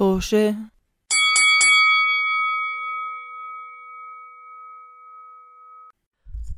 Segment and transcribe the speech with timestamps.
[0.00, 0.54] طوشة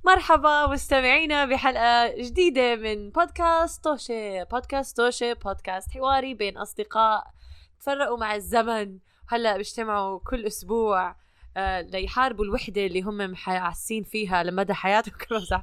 [0.04, 4.44] مرحبا مستمعينا بحلقة جديدة من بودكاست توشي.
[4.44, 7.24] بودكاست توشي بودكاست حواري بين أصدقاء.
[7.80, 8.98] تفرقوا مع الزمن.
[9.28, 11.16] هلأ بيجتمعوا كل أسبوع
[11.56, 15.14] آه ليحاربوا الوحدة اللي هم محاسين فيها لمدى حياتهم.
[15.28, 15.62] كل بمزح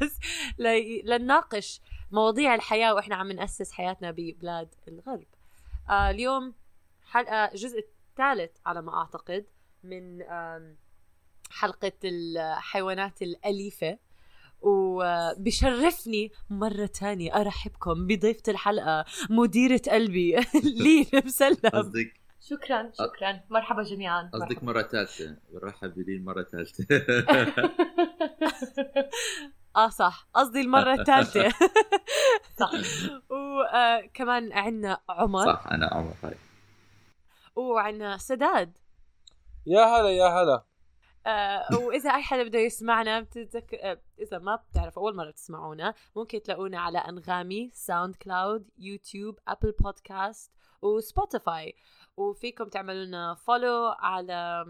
[0.00, 0.18] بس
[0.58, 1.02] لي...
[1.04, 1.80] لنناقش
[2.12, 5.26] مواضيع الحياة وإحنا عم نأسس حياتنا ببلاد الغرب.
[5.90, 6.54] آه اليوم
[7.10, 9.46] حلقة الجزء الثالث على ما أعتقد
[9.82, 10.76] من آم
[11.50, 13.98] حلقة الحيوانات الأليفة.
[14.60, 20.36] وبشرفني مرة تانية أرحبكم بضيفة الحلقة مديرة قلبي
[20.84, 21.70] لين مسلم.
[21.74, 23.40] قصدك؟ شكرا شكرا.
[23.50, 24.30] مرحبا جميعا.
[24.32, 25.36] قصدك مرة ثالثة.
[25.52, 26.86] بنرحب بلين مرة ثالثة.
[29.76, 30.28] آه صح.
[30.34, 31.48] قصدي المرة الثالثة.
[32.60, 32.72] صح
[33.30, 35.44] وكمان عندنا عمر.
[35.44, 36.34] صح أنا عمر هاي.
[37.56, 38.78] وعندنا سداد.
[39.66, 40.64] يا هلا يا هلا.
[41.26, 46.42] آه وإذا أي حدا بده يسمعنا بتتذكر آه إذا ما بتعرف أول مرة تسمعونا ممكن
[46.42, 51.76] تلاقونا على أنغامي SoundCloud يوتيوب Apple Podcasts و Spotify
[52.16, 54.64] وفيكم تعملوا لنا follow على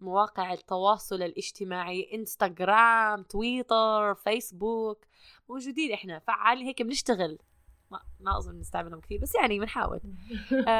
[0.00, 5.04] مواقع التواصل الاجتماعي انستغرام تويتر فيسبوك
[5.48, 7.38] موجودين إحنا فعال هيك بنشتغل.
[7.90, 10.00] ما, ما أظن نستعملهم كثير بس يعني بنحاول.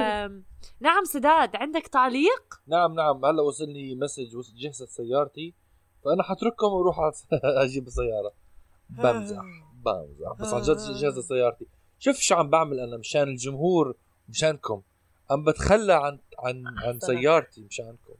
[0.80, 3.24] نعم سداد عندك تعليق؟ نعم نعم.
[3.24, 5.54] هلأ وصلني message جهزت سيارتي
[6.04, 6.96] فأنا حترككم وأروح
[7.64, 8.32] أجيب السيارة.
[8.90, 9.42] بمزح
[9.84, 10.32] بمزح.
[10.40, 11.66] بس عن جد جهزت سيارتي.
[11.98, 13.96] شوف شو عم بعمل أنا مشان الجمهور
[14.28, 14.82] مشانكم.
[15.30, 17.00] عم بتخلى عن عن عن.
[17.00, 18.14] سيارتي مشانكم.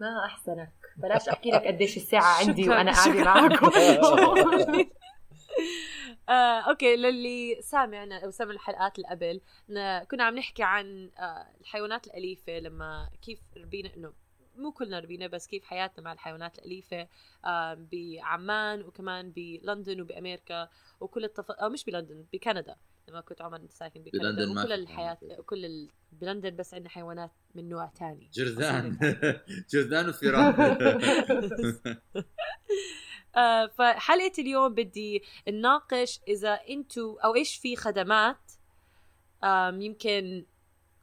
[0.00, 0.72] ما أحسنك.
[0.96, 3.24] بلاش أحكي لك قديش الساعة عندي وأنا قاعدة.
[3.24, 3.70] معكم.
[6.28, 9.40] آه، okay للي سامعنا أو سمع الحلقات اللي قبل
[10.10, 14.12] كنا عم نحكي عن آه، الحيوانات الأليفة لما كيف ربينا إنه
[14.56, 17.08] مو كلنا ربينا بس كيف حياتنا مع الحيوانات الأليفة
[17.44, 20.68] آه، بعمان وكمان بلندن وبأمريكا
[21.00, 21.50] وكل التف...
[21.50, 22.76] أو مش بلندن بكندا
[23.08, 25.40] لما كنت عمر انت ساكن بكندا وكل حيوانات.
[25.46, 25.90] كل ال...
[26.12, 28.30] بلندن بس عندنا حيوانات من نوع تاني.
[28.32, 28.98] جرذان.
[29.70, 30.54] جرذان وفيران.
[33.36, 38.52] آه، فحلقة اليوم بدي نناقش إذا أنتوا أو إيش في خدمات
[39.72, 40.44] يمكن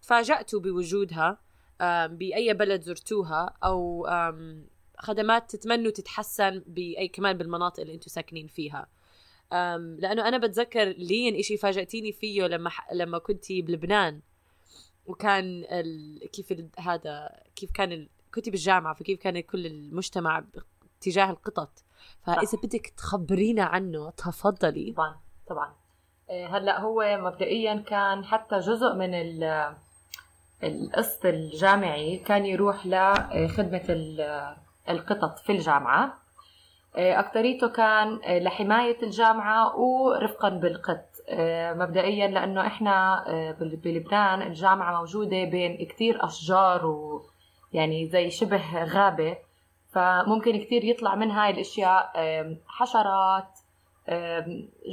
[0.01, 1.37] تفاجأتوا بوجودها
[2.07, 4.07] بأي بلد زرتوها أو
[4.97, 8.87] خدمات تتمنوا تتحسن بأي كمان بالمناطق اللي أنتوا ساكنين فيها.
[9.99, 14.21] لأنه أنا بتذكر لين إشي فاجأتيني فيه لما لما كنتي بلبنان
[15.05, 16.19] وكان ال...
[16.31, 16.69] كيف ال...
[16.79, 18.09] هذا كيف كان ال...
[18.33, 20.43] كنتي بالجامعة فكيف كان كل المجتمع
[21.01, 21.83] تجاه القطط.
[22.25, 24.93] فإذا بدك تخبرينا عنه تفضلي.
[24.97, 25.15] طبعا
[25.47, 25.73] طبعا.
[26.29, 29.73] آه، هلأ هو مبدئيا كان حتى جزء من ال-
[30.63, 34.55] القسط الجامعي كان يروح لخدمه ال-
[34.89, 36.13] القطط في الجامعة.
[36.95, 41.05] آه، أكتريته كان آه، لحماية الجامعة ورفقا بالقط.
[41.29, 46.85] آه، مبدئيا لأنه إحنا آه، بلبنان الجامعة موجودة بين كتير أشجار
[47.73, 49.37] ويعني زي شبه غابة.
[49.93, 53.59] فممكن كتير يطلع من هاي الأشياء آم، حشرات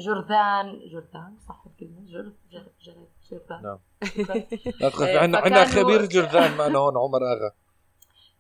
[0.06, 2.96] جرذان جرذان صح الكلمة جر جر جر
[3.30, 3.78] جرذان نعم.
[4.80, 5.20] شكراً.
[5.20, 7.50] عندنا فكانوا- عندنا خبير جرذان معنا هون عمر آغا.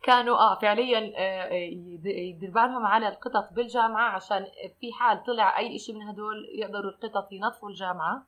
[0.02, 4.46] كانوا آه فعليا آه، آه، يد- يدير بالهم على القطط بالجامعة عشان
[4.80, 8.26] في حال طلع أي شيء من هدول يقدروا القطط ينظفوا الجامعة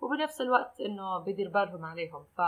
[0.00, 2.24] وبنفس الوقت إنه بدير بالهم عليهم.
[2.36, 2.40] ف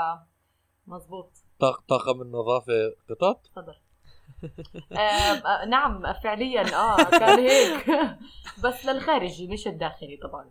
[0.86, 1.30] مزبوط.
[1.60, 2.72] طاق طاقم النظافة
[3.10, 3.74] قطط؟ تفضل.
[4.92, 7.86] آه آه، نعم فعليا آه كان هيك.
[8.64, 10.44] بس للخارجي مش الداخلي طبعا.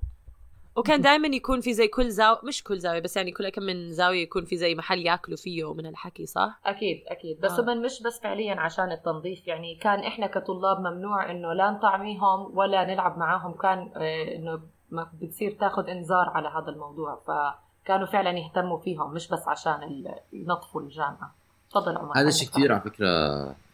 [0.76, 3.92] وكان دائما يكون في زي كل زاوية مش كل زاوية بس يعني كل كم من
[3.92, 7.40] زاوية يكون في زي محل ياكلوا فيه من الحكي صح؟ أكيد أكيد.
[7.40, 7.74] بس آه.
[7.74, 13.18] مش بس فعليا عشان التنظيف يعني كان إحنا كطلاب ممنوع إنه لا نطعميهم ولا نلعب
[13.18, 13.54] معاهم.
[13.54, 17.22] كان آه، إنه ما بتصير تاخذ إنذار على هذا الموضوع.
[17.28, 21.36] فكانوا فعلا يهتموا فيهم مش بس عشان ينظفوا الجامعة.
[21.72, 23.08] تفضل عمر هذا الشيء كثير على فكرة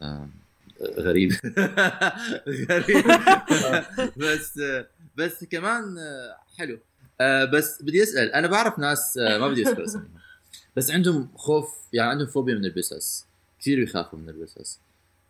[0.01, 0.27] آه،
[0.99, 1.31] غريب.
[2.69, 3.03] غريب
[4.17, 4.59] بس
[5.17, 6.79] بس كمان آه، حلو.
[7.21, 10.09] آه، بس بدي أسأل أنا بعرف ناس ما بدي أذكر اسمهم.
[10.75, 13.25] بس عندهم خوف يعني عندهم فوبيا من البسس
[13.61, 14.79] كثير بيخافوا من البسس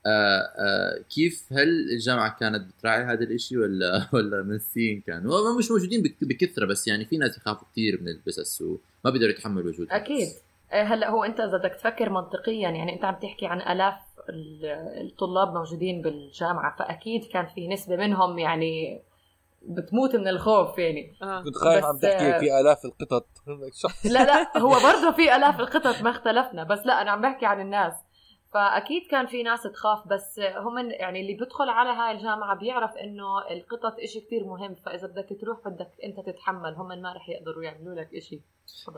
[0.05, 5.71] آه، آه، كيف هل الجامعة كانت بتراعي هذا الإشي ولا ولا منسيين كانوا هم مش
[5.71, 8.79] موجودين بك- بكثرة بس يعني في ناس يخافوا كثير من البسس وما
[9.11, 10.27] بيقدروا يتحملوا وجودها أكيد.
[10.71, 13.95] هلا هو انت اذا بدك تفكر منطقيا يعني انت عم تحكي عن آلاف
[14.29, 14.65] ال-
[15.05, 19.01] الطلاب موجودين بالجامعة فأكيد كان في نسبة منهم يعني
[19.61, 21.13] بتموت من الخوف يعني.
[21.21, 21.43] آه.
[21.43, 23.27] كنت خايف عم تحكي في آلاف القطط.
[24.05, 27.61] لا لا هو برضه في آلاف القطط ما اختلفنا بس لا أنا عم بحكي عن
[27.61, 27.93] الناس.
[28.53, 33.51] فأكيد كان في ناس تخاف بس هم يعني اللي بيدخل على هاي الجامعة بيعرف إنه
[33.51, 37.95] القطط إشي كتير مهم فإذا بدك تروح بدك أنت تتحمل هم ما رح يقدروا يعملوا
[37.95, 38.39] لك إشي.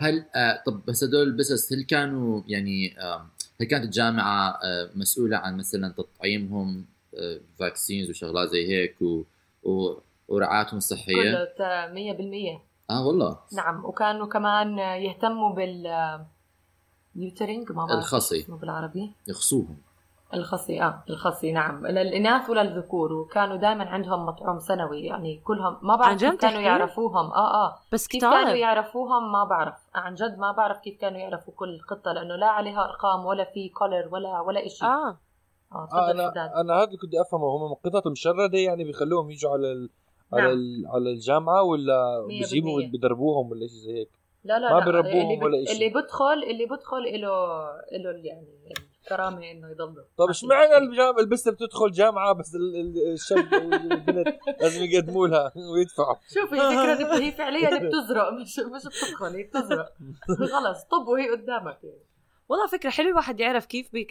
[0.01, 3.25] هل آه طب بس هدول البسس هل كانوا يعني آه
[3.61, 6.85] هل كانت الجامعة آه مسؤولة عن مثلا تطعيمهم
[7.17, 9.23] آه vaccines وشغلات زي هيك و,
[9.63, 12.59] و ورعايتهم الصحية؟ كله تا- 100%
[12.89, 13.39] آه والله.
[13.53, 15.87] نعم وكانوا كمان يهتموا بال
[17.19, 18.39] نيوترينج ما بعرف الخصي.
[18.39, 19.11] اسمه بالعربي.
[19.27, 19.77] يخصوهم.
[20.33, 21.87] الخصي آه الخصي نعم.
[21.87, 27.25] للاناث وللذكور وكانوا دائما عندهم مطعوم سنوي يعني كلهم ما بعرف كيف كانوا؟ يعرفوهم.
[27.31, 27.75] آه آه.
[27.93, 28.55] بس كيف كانوا كتار.
[28.55, 29.75] يعرفوهم؟ ما بعرف.
[29.95, 33.69] عن جد ما بعرف كيف كانوا يعرفوا كل قطة لأنه لا عليها أرقام ولا في
[33.69, 34.85] كولر ولا ولا إشي.
[34.85, 34.87] آه.
[34.89, 35.17] آه
[35.71, 37.47] آه تفضل أنا أنا هذا اللي كنت أفهمه.
[37.47, 39.89] هم قطط مشردة يعني بيخلوهم يجوا على ال...
[40.33, 40.51] على نعم.
[40.51, 40.87] ال...
[40.87, 42.81] على الجامعة ولا بيجيبوا.
[42.93, 44.18] بدربوهم ولا شيء زي هيك؟
[44.49, 45.71] لا لا ما لا بيربوهم اللي ولا إشي.
[45.73, 47.27] اللي بدخل اللي بدخل له
[47.91, 48.47] له يعني
[49.03, 54.37] الكرامة إنه يضل طيب إيش معنى الجامعة؟ البس بتدخل جامعة بس ال- ال- الشاب والبنت
[54.61, 56.15] لازم يقدموا لها ويدفعوا.
[56.33, 59.93] شوفي الفكرة هي فعليا بتزرق مش مش بتدخل هي بتزرق.
[60.51, 61.77] خلص طب وهي قدامك.
[61.83, 62.08] يعني
[62.49, 64.03] والله فكرة حلوة الواحد يعرف كيف بي...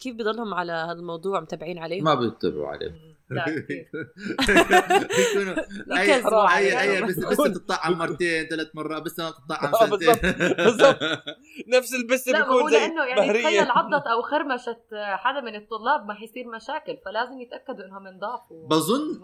[0.00, 2.02] كيف بضلهم على هذا الموضوع متابعين عليه.
[2.02, 3.10] ما بيتبعوا عليه.
[3.30, 3.44] لا.
[5.18, 5.54] يكونوا
[5.98, 6.22] اي اي
[6.76, 6.80] عليه.
[6.80, 10.14] اي بس بس تطعم مرتين ثلاث مرات بس ما تطعم آه، سنتين.
[10.64, 10.98] بالضبط.
[11.68, 15.56] نفس البس لا ما هو بيكون زي لأنه يعني تخيل عضت أو خرمشت حدا من
[15.56, 19.22] الطلاب ما حيصير مشاكل فلازم يتأكدوا إنهم نضاف بظن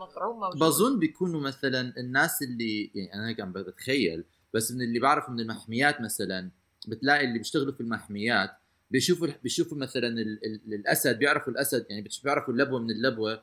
[0.54, 5.40] بظن بيكونوا مثلا الناس اللي يعني أنا هيك عم بتخيل بس من اللي بعرفه من
[5.40, 6.50] المحميات مثلا
[6.86, 8.50] بتلاقي اللي بيشتغلوا في المحميات
[8.90, 13.42] بيشوفوا بيشوفوا مثلا ال ال الأسد بيعرفوا الأسد يعني بيعرفوا اللبوة من اللبوة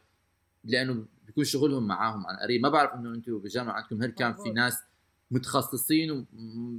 [0.63, 4.50] لأنه بيكون شغلهم معاهم عن قريب ما بعرف إنه أنتم بالجامعة عندكم هل كان في.
[4.50, 4.84] ناس
[5.31, 6.28] متخصصين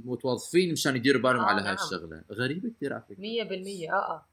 [0.05, 1.85] ومتوظفين مشان يديروا بالهم آه، على هاي نعم.
[1.85, 4.25] الشغله غريبة كثير على فكرة 100% آه آه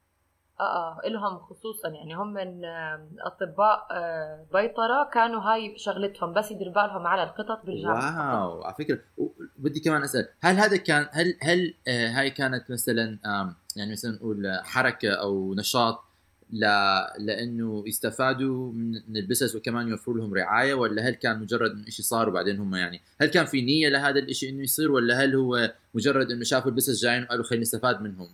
[0.63, 1.89] آه آه إلهم خصوصا.
[1.89, 7.65] يعني هم من آه، أطباء آه، بيطرة كانوا هاي شغلتهم بس يديروا بالهم على القطط
[7.65, 8.47] بالجامعة.
[8.47, 8.99] واو على فكرة.
[9.57, 13.19] بدي كمان أسأل هل هذا كان هل هل آه هاي كانت مثلا
[13.75, 16.03] يعني مثلا نقول آه، حركة أو نشاط
[16.53, 16.65] ل...
[17.17, 22.05] لأنه يستفادوا من من البسس وكمان يوفروا لهم رعاية ولا هل كان مجرد إنه شيء
[22.05, 25.73] صار وبعدين هم يعني هل كان في نية لهذا الشيء إنه يصير ولا هل هو
[25.93, 28.27] مجرد إنه شافوا البسس جايين وقالوا خلينا نستفاد منهم؟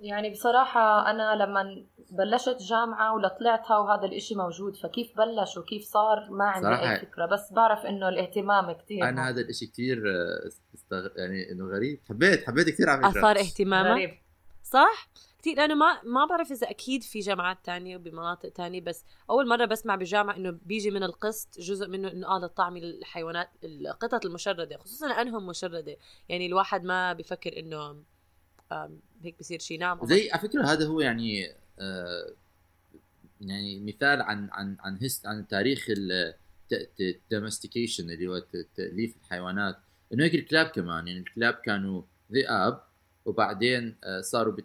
[0.00, 6.44] يعني بصراحة أنا لما بلشت جامعة ولطلعتها وهذا الإشي موجود فكيف بلش وكيف صار ما
[6.44, 7.26] عندي صراحة أي فكرة.
[7.26, 9.08] بس بعرف إنه الاهتمام كتير.
[9.08, 10.02] أنا هذا الشيء كثير
[10.74, 11.08] استغ...
[11.16, 12.00] يعني إنه غريب.
[12.08, 13.20] حبيت حبيت كثير على فكرة.
[13.20, 14.10] آثار اهتمامك؟ غريب.
[14.62, 15.08] صح؟
[15.38, 19.64] كثير أنا ما ما بعرف إذا أكيد في جامعات تانية وبمناطق تانية بس أول مرة
[19.64, 25.06] بسمع بجامعة إنه بيجي من القسط جزء منه إنه آه للطعم الحيوانات القطط المشردة خصوصا
[25.06, 25.96] انهم مشردة.
[26.28, 27.96] يعني الواحد ما بفكر إنه
[29.22, 32.32] هيك بصير شيء نعم زي على فكرة هذا هو يعني آه
[33.40, 35.86] يعني مثال عن عن عن هست عن تاريخ
[37.00, 38.38] الدومستيكيشن اللي هو
[38.76, 39.76] تأليف الحيوانات.
[40.12, 42.82] إنه هيك الكلاب كمان يعني الكلاب كانوا ذئاب
[43.24, 44.56] وبعدين آه صاروا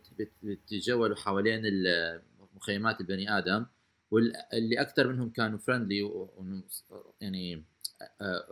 [0.44, 2.22] بيتجولوا حوالين ال-
[2.56, 3.66] مخيمات البني آدم
[4.12, 6.12] واللي أكثر منهم كانوا فرندلي
[7.22, 7.64] يعني
[8.22, 8.44] آه،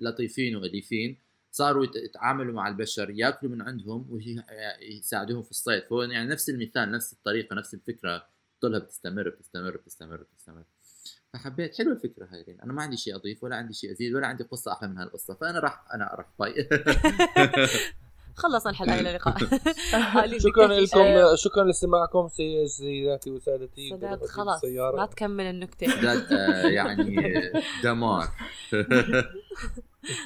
[0.00, 1.16] لطيفين وأليفين.
[1.52, 5.82] صاروا يت- يتعاملوا مع البشر ياكلوا من عندهم ويساعدوهم في الصيد.
[5.90, 8.26] فهو يعني نفس المثال نفس الطريقة نفس الفكرة.
[8.60, 10.62] تضلها بتستمر بتستمر بتستمر بتستمر.
[11.32, 12.60] فحبيت حلوة الفكرة هاي لين.
[12.60, 15.34] أنا ما عندي شيء أضيف ولا عندي شيء أزيد ولا عندي قصة أحلى من هالقصة.
[15.34, 16.68] فأنا راح أنا راح bye
[18.36, 19.34] خلصنا الحلقة إلى اللقاء.
[19.94, 20.86] آه، شكرا لكم.
[20.86, 21.34] شيء.
[21.36, 23.90] شكرا لاستماعكم سي- سيداتي وسادتي.
[23.90, 24.64] سداد برفقتي خلاص.
[24.96, 25.86] ما تكمل النكتة.
[25.92, 27.20] آه، يعني
[27.84, 28.28] دمار.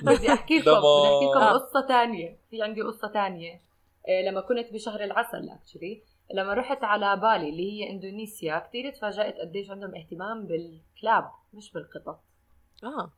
[0.02, 0.70] بدي أحكي لكم.
[0.70, 1.52] بدي أحكي لكم آه.
[1.52, 2.36] قصة تانية.
[2.50, 3.60] في عندي قصة تانية.
[4.08, 6.02] إيه لما كنت بشهر العسل اكشلي
[6.34, 12.20] لما رحت على بالي اللي هي إندونيسيا كثير تفاجأت قديش عندهم اهتمام بالكلاب مش بالقطط.
[12.84, 13.10] آه.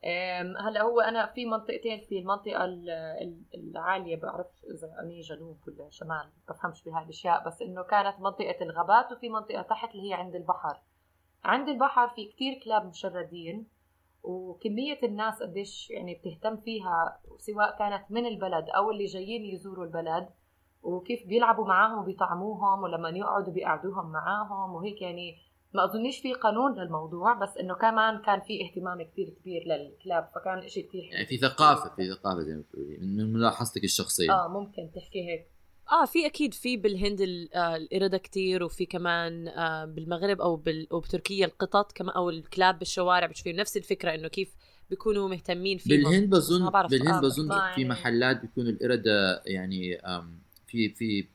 [0.59, 5.89] هلأ هو أنا في منطقتين في المنطقة ال- ال- العالية بعرف إذا اني جنوب ولا
[5.89, 10.35] شمال بفهمش بهاي الأشياء بس إنه كانت منطقة الغابات وفي منطقة تحت اللي هي عند
[10.35, 10.77] البحر.
[11.43, 13.67] عند البحر في كتير كلاب مشردين.
[14.23, 20.29] وكمية الناس قديش يعني بتهتم فيها سواء كانت من البلد أو اللي جايين يزوروا البلد
[20.83, 25.37] وكيف بيلعبوا معاهم وبيطعموهم ولما يقعدوا بيقعدوهم معاهم وهيك يعني
[25.73, 30.57] ما أظنيش في قانون للموضوع بس إنه كمان كان في اهتمام كتير كبير للكلاب فكان
[30.57, 34.31] إشي حلو يعني في ثقافة في ثقافة زي ما بتقولي من ملاحظتك الشخصية.
[34.31, 35.56] آه ممكن تحكي هيك.
[35.91, 40.91] آه في أكيد في بالهند ال- آه، القردة كتير وفي كمان آه، بالمغرب أو بال
[40.91, 44.55] أو بتركيا القطط كمان أو الكلاب بالشوارع بتشوفي نفس الفكرة إنه كيف
[44.89, 49.97] بيكونوا مهتمين فيهم بالهند بظن بالهند آه، بظن آه، في محلات بيكونوا القردة يعني
[50.67, 51.27] في في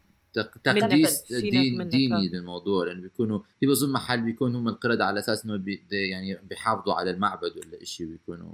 [0.65, 2.31] تقديس دين ديني آه.
[2.33, 6.95] للموضوع لأنه بيكونوا في بظن محل بيكون هم القردة على أساس إنه بي يعني بيحافظوا
[6.95, 8.53] على المعبد ولا شيء بيكونوا.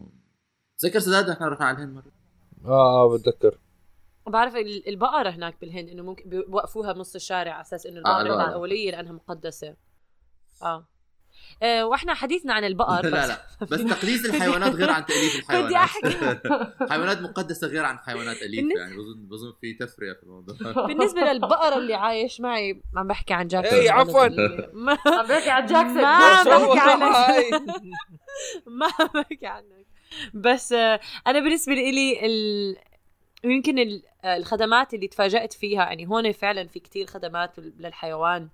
[0.78, 2.12] تذكر سداد؟ إحنا رحنا على الهند مرة.
[2.64, 3.58] آه آه بتذكر.
[4.28, 8.22] بعرف ال- البقرة هناك بالهند إنه ممكن بيوقفوها بنص الشارع على أساس إنه آه، البقرة
[8.34, 8.48] البقرة.
[8.48, 9.74] الاولية لأنها مقدسة.
[10.62, 10.86] آه.
[11.62, 13.42] آه، وإحنا حديثنا عن البقر لا لا.
[13.70, 15.66] بس تقديس الحيوانات غير عن تأليف الحيوانات.
[15.66, 16.38] بدي أحكي.
[16.92, 20.86] حيوانات مقدسة غير عن حيوانات اليفه يعني بظن بظن في تفرقه في الموضوع.
[20.86, 23.78] بالنسبة للبقرة اللي عايش معي عم بحكي عن جاكسون.
[23.78, 24.28] إيه، عفواً.
[24.72, 25.94] ما عم بحكي عن جاكسون.
[26.02, 27.82] ما عم بحكي عنك؟
[28.66, 29.86] ما عم بحكي عنك.
[30.34, 32.18] بس آه، أنا بالنسبة لي
[33.44, 33.50] ال...
[33.50, 38.48] يمكن ال- آه، الخدمات اللي تفاجأت فيها يعني هون فعلا في كتير خدمات للحيوان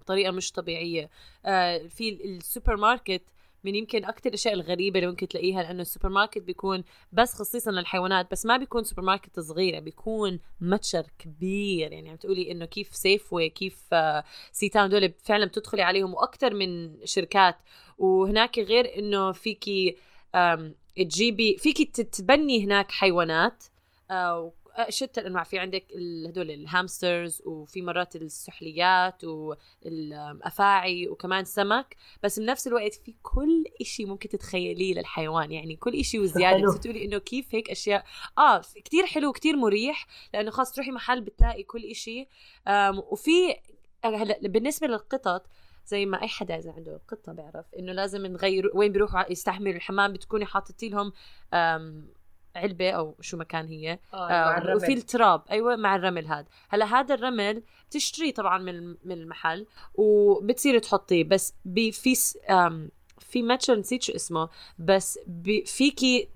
[0.00, 1.10] بطريقة مش طبيعية.
[1.46, 3.22] آه، في ال- السوبر ماركت
[3.64, 8.30] من يمكن أكتر الأشياء الغريبة اللي ممكن تلاقيها لأنه السوبر ماركت بيكون بس خصيصا للحيوانات
[8.30, 11.92] بس ما بيكون سوبر ماركت صغيرة بيكون متجر كبير.
[11.92, 16.96] يعني عم تقولي إنه كيف Safeway كيف آه، C-Town هدول فعلا بتدخلي عليهم وأكتر من
[17.06, 17.56] شركات.
[17.98, 19.96] وهناك غير إنه فيكي
[20.96, 23.64] تجيبي فيكي تتبني هناك حيوانات.
[24.88, 25.84] شتى الانواع في عندك
[26.26, 34.28] هدول الهامسترز وفي مرات السحليات والأفاعي وكمان سمك بس بنفس الوقت في كل إشي ممكن
[34.28, 35.52] تتخيليه للحيوان.
[35.52, 36.66] يعني كل إشي وزيادة.
[36.66, 38.04] بس تقولي إنه كيف هيك أشياء.
[38.38, 42.28] آه كتير حلو كتير مريح لأنه خلاص تروحي محل بتلاقي كل إشي.
[43.10, 43.56] وفي
[44.04, 45.46] هلا بالنسبة للقطط
[45.86, 50.12] زي ما أي حدا إذا عنده قطة بيعرف إنه لازم نغير وين بيروحوا يستحملوا الحمام
[50.12, 51.12] بتكوني حاطتي لهم
[52.56, 53.98] علبة أو شو ما كان هي.
[54.14, 54.76] آه، آه،.
[54.76, 55.42] وفي التراب.
[55.50, 61.24] أيوه مع الرمل هذا هلا هذا الرمل تشتريه طبعا من من المحل وبتصير تحطيه.
[61.24, 62.14] بس في
[63.18, 64.48] في ماتشر نسيت شو اسمه.
[64.78, 65.18] بس
[65.64, 66.28] فيكي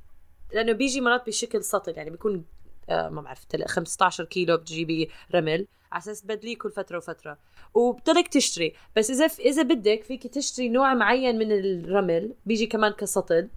[0.54, 1.92] لأنه بيجي مرات بشكل سطل.
[1.96, 2.44] يعني بيكون
[2.88, 5.66] آه، ما بعرف تل- 15 كيلو بتجيبي رمل.
[5.92, 7.38] على أساس تبدليه كل فترة وفترة.
[7.74, 8.74] وبتضلك تشتري.
[8.96, 12.34] بس إذا إذا بدك فيك تشتري نوع معين من الرمل.
[12.46, 13.48] بيجي كمان كسطل.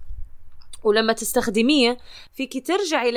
[0.85, 1.97] ولما تستخدميه
[2.33, 3.11] فيك ترجعي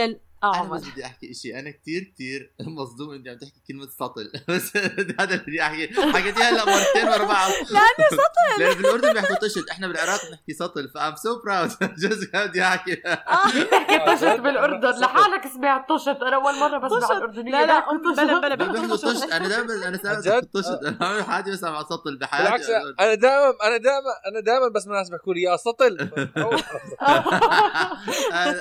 [0.49, 0.76] أنا عمر.
[0.76, 4.33] بس بدي أحكي شيء أنا كثير كثير مصدوم انت عم تحكي كلمة سطل.
[4.49, 4.76] بس
[5.21, 5.87] هذا اللي بدي أحكي.
[6.12, 7.50] حكيتيها هلا مرتين ورا بعض.
[7.75, 8.61] لأنه سطل.
[8.62, 9.71] لأنه بالأردن بيحكوا طشت.
[9.71, 13.03] إحنا بالعراق بنحكي سطل فأم سو براود جوزي بدي أحكي.
[13.07, 14.15] آه.
[14.15, 15.00] طشت بالأردن.
[15.00, 16.09] لحالك سمعت طشت.
[16.09, 17.17] أنا أول مرة بسمع.
[17.17, 17.50] الأردنية.
[17.50, 17.85] لا لا.
[18.15, 19.33] بلا بلا بلا طشت.
[19.33, 20.67] أنا دائما أنا سامع؟ طشت.
[20.67, 22.45] أنا عمري حياتي بسمع سطل بحياتي.
[22.50, 26.11] بالعكس أنا دائما أنا دائما أنا دائما بس ناس بيحكوا لي يا سطل.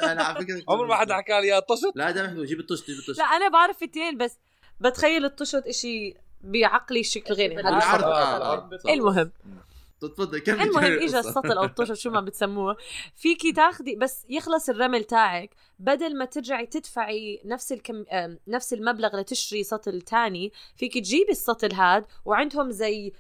[0.04, 1.75] أنا على فكرة عمر ما حدا حكى لي يا طشت.
[1.96, 4.38] لا دائما بيحكوا جيب الطشت جيب الطشت لا أنا بعرف اثنين بس.
[4.80, 7.60] بتخيل الطشت إشي بعقلي شكل غير.
[7.60, 9.32] هذا آه المهم.
[10.08, 11.20] تفضل كمل المهم اجى.
[11.20, 12.78] السطل أو الطشت شو ما بتسموه
[13.16, 15.56] فيكي تاخدي بس يخلص الرمل تاعك.
[15.80, 21.74] بدل ما ترجعي تدفعي نفس الكم آم، نفس المبلغ لتشتري سطل تاني فيكي تجيبي السطل
[21.74, 23.14] هاد وعندهم زي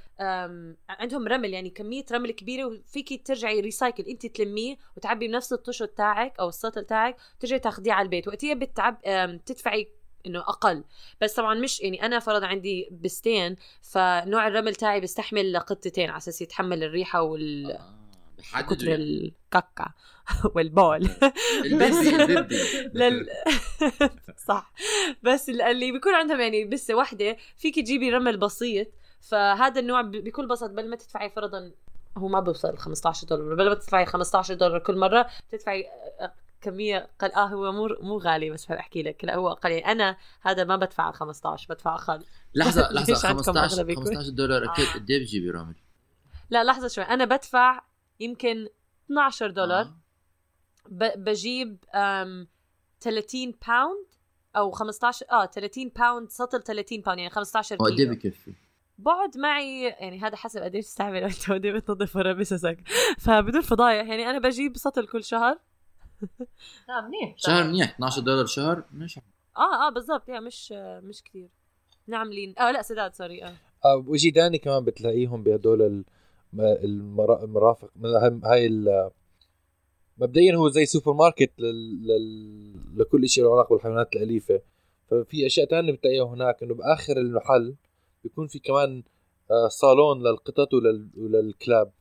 [0.89, 6.33] عندهم رمل يعني كمية رمل كبيرة وفيكي ترجعي recycle انت تلميه وتعبي بنفس الطشت تاعك
[6.39, 8.27] أو السطل تاعك ترجعي تاخديه على البيت.
[8.27, 9.01] وقتها بتعب
[9.45, 9.87] تدفعي
[10.25, 10.83] إنه أقل.
[11.21, 16.41] بس طبعا مش يعني أنا فرض عندي بستين فنوع الرمل تاعي بيستحمل لقطتين على أساس
[16.41, 17.71] يتحمل الريحة وال
[18.55, 18.87] آه، كتر.
[18.87, 19.91] الكاكا
[20.55, 21.09] والبول.
[21.65, 22.57] البيبي
[22.99, 23.27] لل...
[24.47, 24.71] صح.
[25.23, 28.87] بس ال- اللي بيكون عندهم يعني بسه واحدة فيك تجيبي رمل بسيط
[29.21, 31.71] فهذا النوع بكل بساطة بل ما تدفعي فرضا
[32.17, 33.55] هو ما بيوصل 15 دولار.
[33.55, 35.85] بل ما تدفعي 15 دولار كل مرة تدفعي
[36.65, 39.91] كمية قل آه هو مو مو غالي بس بحب أحكي لك لا هو أقل يعني
[39.91, 42.23] أنا هذا ما بدفع 15 بدفع أقل
[42.55, 44.93] لحظة لحظة عندكم 15 أغلى بيكون؟ 15 دولار أكيد آه.
[44.93, 45.75] قد إيه بتجيبي رامل؟
[46.49, 47.81] لا لحظة شوي أنا بدفع
[48.19, 48.67] يمكن
[49.05, 51.13] 12 دولار آه.
[51.15, 52.47] بجيب أم
[53.01, 54.05] 30 باوند
[54.55, 58.53] أو 15 آه 30 pound سطل 30 pound يعني 15 هو قد إيه كيلو بكفي؟
[58.97, 62.77] بقعد معي يعني هذا حسب قديش تستعمل أنت قد إيه بتنظف ورا بسسك
[63.19, 65.59] فبدون فضايح يعني أنا بجيب سطل كل شهر
[66.89, 69.17] لا منيح شهر منيح 12 دولار شهر مش
[69.57, 70.71] آه آه بالضبط يعني مش
[71.03, 71.49] مش كثير.
[72.07, 72.55] نعملين.
[72.59, 73.53] آه لا سداد sorry آه.
[73.85, 76.03] آه، وشيء ثاني كمان بتلاقيهم بهدول
[76.59, 77.89] المرافق
[78.45, 79.09] هاي-
[80.17, 82.07] مبدئيا هو زي سوبر ماركت لل...
[82.07, 82.99] لل...
[83.01, 84.61] لكل شيء له علاقة بالحيوانات الأليفة.
[85.07, 87.75] ففي أشياء ثانية بتلاقيها هناك إنه بآخر المحل
[88.23, 89.03] بيكون في كمان
[89.51, 91.09] آه، صالون للقطط ولل...
[91.17, 91.91] وللكلاب.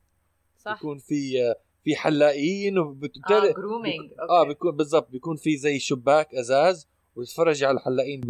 [0.58, 0.72] صح.
[0.74, 6.34] بيكون في آه، في حلاقين آه وبالتالي grooming آه بيكون بالضبط بيكون في زي شباك
[6.34, 8.20] أزاز وتتفرجي على الحلاقين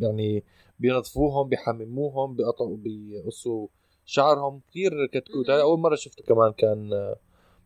[0.00, 0.44] يعني
[0.78, 3.68] بينظفوهم بيحمموهم بيقطعوا بيقصوا
[4.04, 4.60] شعرهم.
[4.70, 5.50] كثير cute.
[5.50, 7.16] هاي أول مرة شفته كمان كان آه،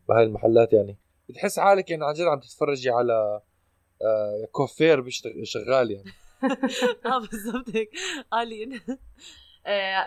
[0.09, 0.97] بهاي المحلات يعني.
[1.29, 3.41] بتحس حالك يعني عن جد عم تتفرجي على
[4.03, 6.11] آه كوافير بيشتغل شغال يعني.
[7.07, 7.91] آه بالضبط هيك.
[8.33, 8.43] آه،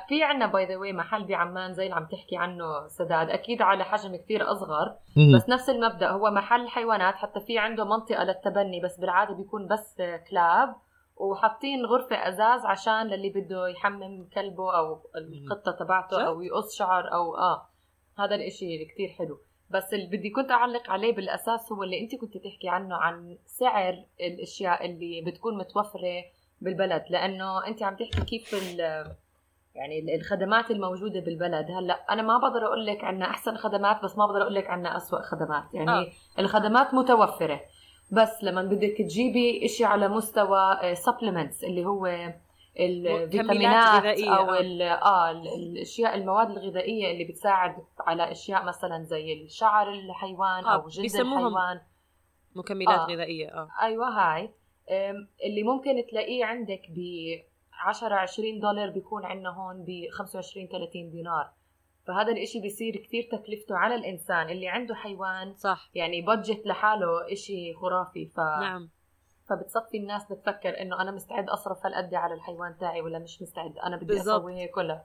[0.07, 3.29] في عنا by the way محل بعمان زي اللي عم تحكي عنه سداد.
[3.29, 4.95] أكيد على حجم كثير أصغر
[5.35, 6.09] بس نفس المبدأ.
[6.09, 10.75] هو محل حيوانات حتى في عنده منطقة للتبني بس بالعادة بيكون بس كلاب
[11.17, 17.37] وحاطين غرفة أزاز عشان للي بده يحمم كلبه أو القطة تبعته أو يقص شعر أو
[17.37, 17.69] آه.
[18.19, 19.39] هذا الإشي كتير حلو.
[19.69, 24.03] بس اللي بدي كنت أعلق عليه بالأساس هو اللي انت كنت تحكي عنه عن سعر
[24.21, 26.23] الأشياء اللي بتكون متوفرة
[26.61, 27.03] بالبلد.
[27.09, 28.55] لأنه انت عم تحكي كيف
[29.75, 34.25] يعني الخدمات الموجودة بالبلد هلأ أنا ما بقدر أقول لك عنا أحسن خدمات بس ما
[34.25, 36.07] بقدر أقول لك عنا اسوء خدمات يعني آه.
[36.39, 37.61] الخدمات متوفرة
[38.11, 42.33] بس لما بدك تجيبي شيء على مستوى سبلمنتس آه، اللي هو
[42.79, 44.83] الفيتامينات أو آه.
[44.83, 50.73] آه الأشياء المواد الغذائية اللي بتساعد على أشياء مثلا زي الشعر الحيوان آه.
[50.73, 51.81] أو جلد الحيوان
[52.55, 53.05] مكملات آه.
[53.05, 54.49] غذائية آه أيوه هاي
[55.45, 56.99] اللي ممكن تلاقيه عندك ب
[57.79, 61.51] 10 20 دولار بيكون عندنا هون ب 25 30 دينار.
[62.07, 65.89] فهذا الإشي بيصير كثير تكلفته على الإنسان اللي عنده حيوان صح.
[65.95, 68.25] يعني بادجت لحاله إشي خرافي.
[68.25, 68.89] ف نعم.
[69.49, 73.95] فبتصفي الناس بتفكر إنه أنا مستعد أصرف هالقد على الحيوان تاعي ولا مش مستعد؟ أنا
[73.95, 74.39] بدي بالزبط.
[74.39, 75.03] أسوي هيك ولا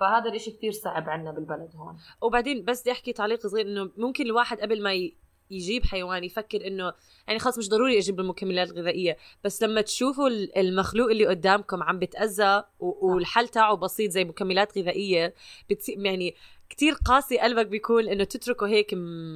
[0.00, 1.98] فهذا الإشي كثير صعب عندنا بالبلد هون.
[2.22, 5.16] وبعدين بس بدي أحكي تعليق صغير إنه ممكن الواحد قبل ما ي...
[5.50, 6.92] يجيب حيوان يفكر إنه
[7.26, 9.16] يعني خلص مش ضروري أجيب المكملات الغذائية.
[9.44, 15.34] بس لما تشوفوا المخلوق اللي قدامكم عم بتأذى والحل تاعه بسيط زي مكملات غذائية
[15.70, 16.34] بتصير يعني
[16.68, 18.94] كتير قاسي قلبك بيكون إنه تتركه هيك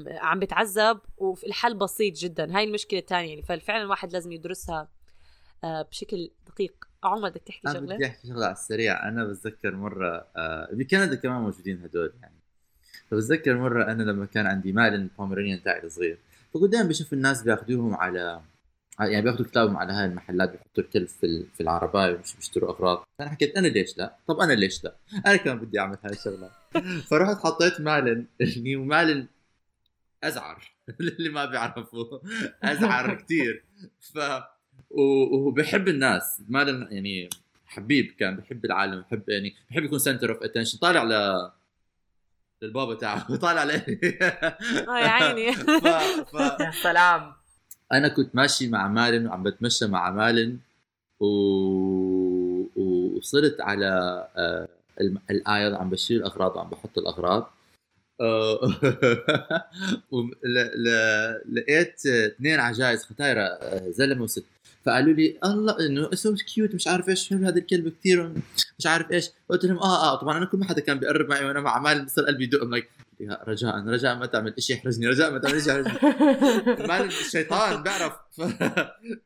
[0.09, 2.57] عم بتعذب والحل بسيط جدا.
[2.57, 4.89] هاي المشكلة الثانية يعني ففعلا الواحد لازم يدرسها
[5.65, 6.75] آه، بشكل دقيق.
[7.03, 9.09] عمر بدك تحكي شغله بدي أحكي شغلة على السريع.
[9.09, 12.40] أنا بتذكر مرة آه، بكندا كمان موجودين هدول يعني.
[13.11, 16.19] فبتذكر مرة أنا لما كان عندي مال ال Pomeranian تاعي الصغير
[16.55, 18.41] فكنت دائما بشوف الناس بياخذوهم على
[19.01, 23.05] يعني بياخذوا كلابهم على هاي المحلات بيحطوا الكلب في في العرباية ومش بيشتروا أغراض.
[23.19, 26.51] فأنا حكيت أنا ليش لا؟ طب أنا ليش لا؟ أنا كمان بدي أعمل هاي الشغلة.
[27.11, 29.27] فرحت حطيت مالن اللي مالن
[30.25, 30.73] أزعر.
[31.01, 32.19] اللي ما بيعرفوا
[32.63, 33.65] أزعر كثير
[34.01, 34.19] ف
[34.91, 36.43] وهو بحب الناس.
[36.49, 37.29] مالن يعني
[37.67, 41.13] حبيب كان بحب العالم بحب يعني بحب يكون center of attention طالع ل
[42.63, 43.27] للبابا تاعه.
[43.33, 43.85] وطالع عليه
[44.89, 45.53] آه يا عيني.
[45.83, 45.87] ف...
[46.37, 46.61] ف...
[46.61, 47.33] يا سلام.
[47.93, 50.59] أنا كنت ماشي مع مالن وعم بتمشى مع مالن
[51.21, 51.27] و...
[52.77, 53.89] وصرت على
[54.37, 54.69] آه،
[55.31, 57.51] الايض عم بشيل الأغراض وعم بحط الأغراض.
[58.21, 58.61] آه،
[61.53, 64.45] لقيت اثنين عجائز ختايرة آه، زلمة وست.
[64.87, 68.33] فقالوا لي الله إنه اسمه كيوت مش عارف إيش حلو هذا الكلب كثير
[68.79, 69.31] مش عارف إيش.
[69.49, 72.05] قلت لهم آه آه طبعا أنا كل ما حدا كان بيقرب معي وأنا مع مال
[72.05, 72.91] بصير قلبي يدق like
[73.21, 75.99] رجاء رجاء ما تعمل شيء يحرجني رجاء ما تعمل شيء يحرجني.
[76.89, 78.13] مال الشيطان بعرف.
[78.33, 78.43] ف...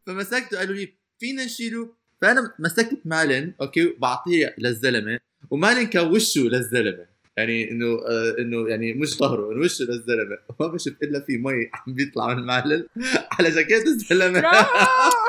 [0.07, 1.95] فمسكته قالوا لي فينا نشيله.
[2.23, 5.19] فأنا مسكت مالن أوكي بعطيه للزلمة
[5.51, 7.13] ومالن كان وشه للزلمة.
[7.37, 10.38] يعني إنه آه إنه يعني مش ظهره إنه وشه للزلمة.
[10.61, 12.88] ما بشوف إلا في مي عم بيطلع من المعلل
[13.38, 14.40] على جاكيت الزلمة.
[14.40, 14.66] لا!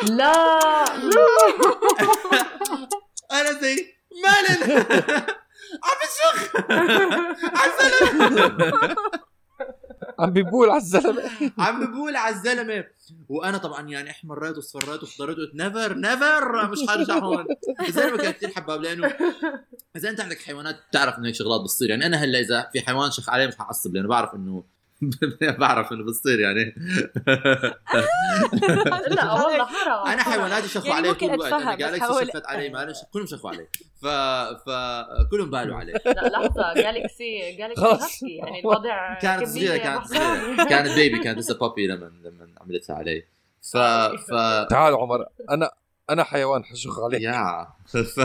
[0.20, 0.56] لا!
[3.32, 3.76] أنا زي
[4.24, 4.72] مالن
[5.84, 6.56] عم بشخ
[7.40, 8.96] على الزلمة.
[10.20, 11.22] عم بيبول على الزلمة.
[11.58, 12.86] عم بيبول على الزلمة.
[13.30, 17.46] وأنا طبعا يعني احمريت وصفريت قلت نيفر نيفر مش حارجع هون.
[17.88, 19.14] الزلمه كان كثير حباب لأنه
[19.96, 21.90] إذا أنت عندك حيوانات بتعرف إنه هيك شغلات بتصير.
[21.90, 24.64] يعني أنا هلأ إذا في حيوان شخ عليه مش حعصب لأنه بعرف إنه
[25.60, 26.64] بعرف إنه بتصير يعني.
[29.08, 32.94] لا والله حرام أنا حيواناتي شخوا يعني علي طول الوقت أنا جالكسي شخت علي؟ ما
[33.14, 33.68] كلهم شخوا علي
[34.02, 34.08] ف
[34.70, 40.66] فكلهم بالوا علي لا لحظة جالكسي جالكسي يعني الوضع كانت صغيرة كانت صغيرة.
[40.70, 43.26] كانت بيبي كانت لسه بابي لما لما عملتها علي.
[43.72, 44.30] ف ف
[44.70, 45.72] تعال عمر أنا
[46.10, 47.22] أنا حيوان حشخ عليك.
[47.22, 47.68] يا.
[48.16, 48.20] ف...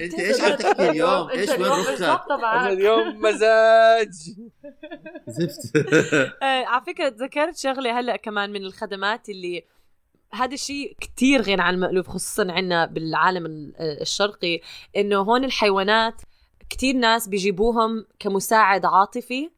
[0.00, 4.12] إنت إيش عم تحكي اليوم؟ إيش وين؟ أنا اليوم مزاج.
[5.38, 5.76] زفت.
[6.42, 9.64] آه، على فكرة تذكرت شغلة هلأ كمان من الخدمات اللي
[10.34, 14.60] هذا الشيء كتير غير عن المألوف خصوصا عندنا بالعالم الشرقي
[14.96, 16.22] إنه هون الحيوانات
[16.70, 19.50] كتير ناس بيجيبوهم كمساعد عاطفي.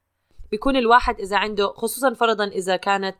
[0.50, 3.16] بيكون الواحد إذا عنده خصوصا فرضا إذا كانت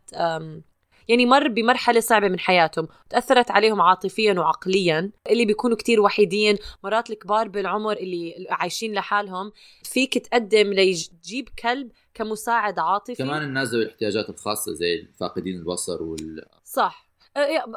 [1.09, 7.11] يعني مر بمرحلة صعبة من حياتهم تأثرت عليهم عاطفيا وعقليا اللي بيكونوا كتير وحيدين مرات
[7.11, 9.53] الكبار بالعمر اللي عايشين لحالهم.
[9.83, 13.15] فيك تقدم ليجيب كلب كمساعد عاطفي.
[13.15, 17.05] كمان الناس ذوي الاحتياجات الخاصة زي فاقدين البصر وال صح.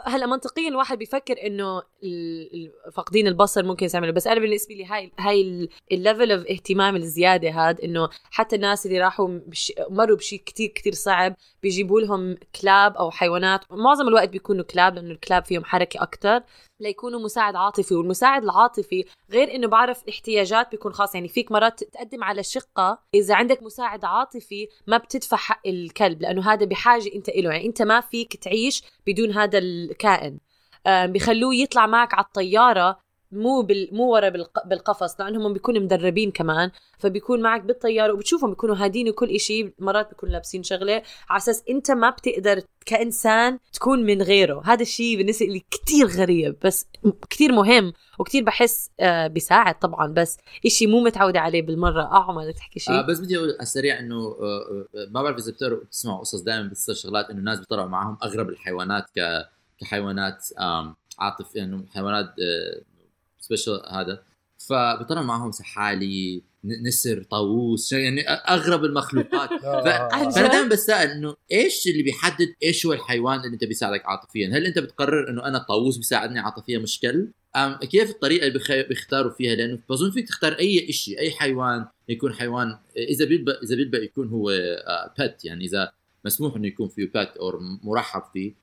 [0.06, 1.82] هلا منطقيا الواحد بيفكر إنه
[2.94, 7.50] فاقدين البصر ممكن يعملوا بس أنا بالنسبة لي هاي هاي ال level of اهتمام الزيادة
[7.50, 12.96] هذا إنه حتى الناس اللي راحوا بش مروا بشيء كتير كتير صعب بيجيبوا لهم كلاب
[12.98, 13.72] أو حيوانات.
[13.72, 16.44] معظم الوقت بيكونوا كلاب لأنه الكلاب فيهم حركة أكثر
[16.80, 21.16] ليكونوا مساعد عاطفي والمساعد العاطفي غير إنه بعرف الاحتياجات بيكون خاص.
[21.16, 26.54] يعني فيك مرات تقدم على شقة إذا عندك مساعد عاطفي ما بتدفع حق الكلب لأنه
[26.54, 30.40] هذا بحاجة أنت له يعني أنت ما فيك تعيش بدون هذا الكائن.
[30.88, 33.00] آم، بيخلوه يطلع معك على الطيارة
[33.32, 33.90] مو بال...
[33.92, 34.68] مو ورا بالق...
[34.68, 40.34] بالقفص لأنهم بيكونوا مدربين كمان فبيكون معك بالطيارة وبتشوفهم بيكونوا هادين وكل إشي مرات بيكونوا
[40.34, 44.62] لابسين شغلة على أساس أنت ما بتقدر كإنسان تكون من غيره.
[44.66, 46.86] هذا الشيء بالنسبة لي كتير غريب بس
[47.30, 52.02] كتير مهم وكتير بحس آه بيساعد طبعا بس إشي مو متعودة عليه بالمرة.
[52.02, 55.38] آه عمر تحكي شيء؟ آه بس بدي أقول على السريع إنه آه آه، ما بعرف
[55.38, 59.48] إذا بتسمعوا قصص دائما بتصير شغلات إنه الناس بيطلعوا معهم أغرب الحيوانات ك
[59.80, 60.44] كحيوانات
[61.20, 62.34] عاطف يعني حيوانات
[63.48, 64.24] سبيشال هذا
[64.58, 69.84] فبيطلعوا معهم سحالي نسر طاووس يعني أغرب المخلوقات آه.
[70.30, 74.66] فأنا؟ دائما بسأل إنه إيش اللي بيحدد إيش هو الحيوان اللي أنت بيساعدك عاطفيا؟ هل
[74.66, 79.32] أنت بتقرر إنه أنا الطاووس بيساعدني عاطفيا مش كلب؟ أم كيف الطريقة اللي بيخ- بيختاروا
[79.32, 84.00] فيها لأنه بظن فيك تختار أي شيء أي حيوان يكون حيوان إذا بيلبق إذا بيلبق
[84.04, 84.52] يكون هو
[85.20, 85.92] بت يعني إذا
[86.26, 88.54] مسموح إنه يكون فيه بت أو مرحب فيه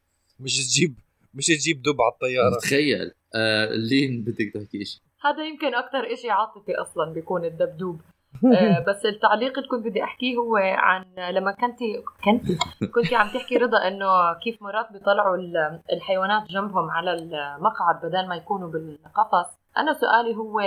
[0.40, 0.94] مش تجيب
[1.34, 6.30] مش تجيب دب على الطيارة تخيل آه لين بدك تحكي شيء هذا يمكن أكثر إشي
[6.30, 8.00] عاطفي أصلا بيكون الدبدوب.
[8.56, 12.58] آه، بس التعليق اللي كنت بدي أحكيه هو عن لما كنتي كنتي
[12.94, 18.36] كنتي عم تحكي رضا إنه كيف مرات بيطلعوا ال- الحيوانات جنبهم على المقعد بدل ما
[18.36, 19.58] يكونوا بالقفص.
[19.78, 20.60] أنا سؤالي هو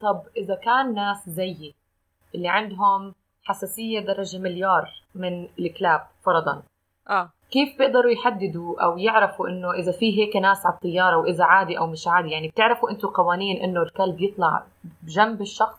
[0.00, 1.74] طب إذا كان ناس زيي
[2.34, 6.62] اللي عندهم حساسية درجة مليار من الكلاب فرضا.
[7.10, 7.30] آه.
[7.56, 11.86] كيف بيقدروا يحددوا أو يعرفوا إنه إذا في هيك ناس على الطيارة وإذا عادي أو
[11.86, 14.66] مش عادي؟ يعني بتعرفوا أنتم قوانين إنه الكلب يطلع
[15.02, 15.78] بجنب الشخص؟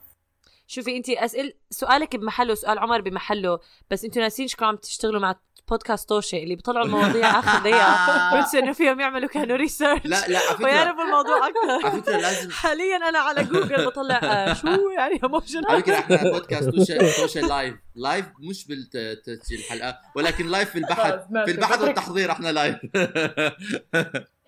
[0.67, 3.59] شوفي انت أسئل سؤالك بمحله سؤال عمر بمحله
[3.91, 5.35] بس أنتوا ناسين شكون عم تشتغلوا مع
[5.69, 7.97] بودكاست توشا اللي بيطلعوا المواضيع آخر دقيقة.
[8.33, 11.87] بنسوا إنه فيهم يعملوا كانوا research لا لا ويعرفوا الموضوع أكثر.
[11.87, 16.31] على فكرة لازم حاليا أنا على جوجل بطلع آه شو يعني emotion على فكرة إحنا
[16.31, 21.45] بودكاست توشا توشا live live مش بالتسجيل الحلقة ولكن live في البحث ماشي.
[21.45, 22.77] في البحث والتحضير إحنا live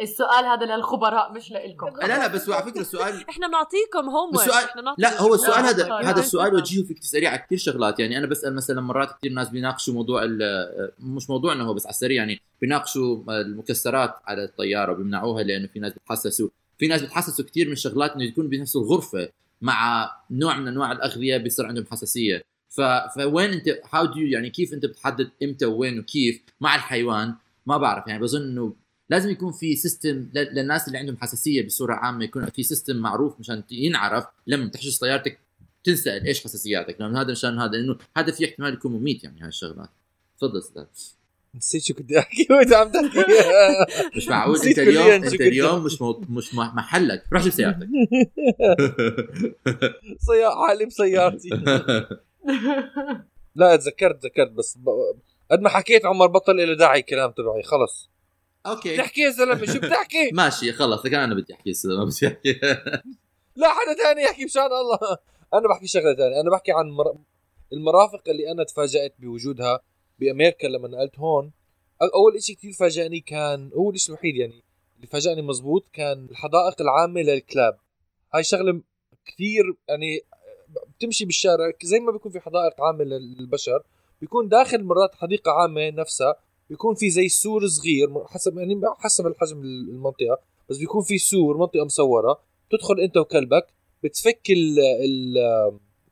[0.01, 1.87] السؤال هذا للخبراء مش لإلكم.
[2.01, 5.83] لا لا بس هو على فكرة السؤال إحنا بنعطيكم هوم السؤال- لا هو السؤال هذا
[5.83, 6.05] طيب.
[6.07, 6.53] هذا السؤال.
[6.55, 7.99] وجهه فيك تساليه على كثير شغلات.
[7.99, 11.93] يعني أنا بسأل مثلا مرات كثير ناس بيناقشوا موضوع ال- مش موضوعنا هو بس على
[11.93, 17.67] السريع يعني بيناقشوا المكسرات على الطيارة وبيمنعوها لأنه في ناس بتحسسوا في ناس بتحسسوا كثير
[17.67, 19.29] من الشغلات إنه يكون بنفس الغرفة
[19.61, 22.43] مع نوع من أنواع الأغذية بيصير عندهم حساسية.
[22.69, 22.81] ف...
[23.15, 27.35] فوين انت how do يعني كيف أنت بتحدد إمتى وين وكيف مع الحيوان؟
[27.65, 28.73] ما بعرف يعني بظن إنه
[29.09, 33.63] لازم يكون في سيستم للناس اللي عندهم حساسية بصورة عامة يكون في سيستم معروف مشان
[33.71, 35.39] ينعرف لما تحجز طيارتك
[35.83, 39.47] تنسال إيش حساسياتك لأنه هذا مشان هذا لأنه هذا في احتمال يكون مميت يعني هاي
[39.47, 39.89] الشغلات.
[40.37, 40.83] تفضل أستاذ.
[41.55, 43.25] نسيت شو كنت أحكي وانت عم تحكي؟
[44.17, 46.21] مش معقول أنت اليوم أنت اليوم مش مو...
[46.29, 47.87] مش محلك روح جيب سيارتك.
[50.27, 51.49] سيارة حالي بسيارتي
[53.55, 54.89] لا تذكرت تذكرت بس ب...
[55.51, 58.09] قد ما حكيت عمر بطل له داعي الكلام تبعي خلص.
[58.65, 58.93] أوكي.
[58.93, 62.59] بتحكي يا زلمه شو بتحكي؟ ماشي خلص كان أنا بدي أحكي ما بدي أحكي.
[63.55, 65.17] لا حدا ثاني يحكي مشان الله.
[65.53, 67.17] أنا بحكي شغلة ثانية أنا بحكي عن مر...
[67.73, 69.79] المرافق اللي أنا تفاجأت بوجودها
[70.19, 71.51] بأمريكا لما نقلت هون.
[72.01, 74.63] أول شيء كثير فاجأني كان هو الشيء الوحيد يعني
[74.95, 77.77] اللي فاجأني مزبوط كان الحدائق العامة للكلاب.
[78.33, 78.81] هاي شغلة
[79.25, 80.21] كثير يعني
[80.97, 83.83] بتمشي بالشارع زي ما بيكون في حدائق عامة للبشر
[84.21, 86.35] بيكون داخل مرات حديقة عامة نفسها
[86.69, 91.85] بيكون في زي سور صغير حسب يعني حسب الحجم المنطقة بس بيكون في سور منطقة
[91.85, 92.39] مصورة
[92.71, 93.67] تدخل أنت وكلبك
[94.03, 95.37] بتفك ال ال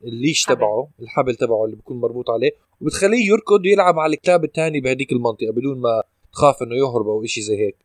[0.04, 0.56] الليش حبل.
[0.56, 5.50] تبعه الحبل تبعه اللي بيكون مربوط عليه وبتخليه يركض ويلعب مع الكلاب الثاني بهديك المنطقة
[5.52, 7.76] بدون ما تخاف إنه يهرب أو شيء زي هيك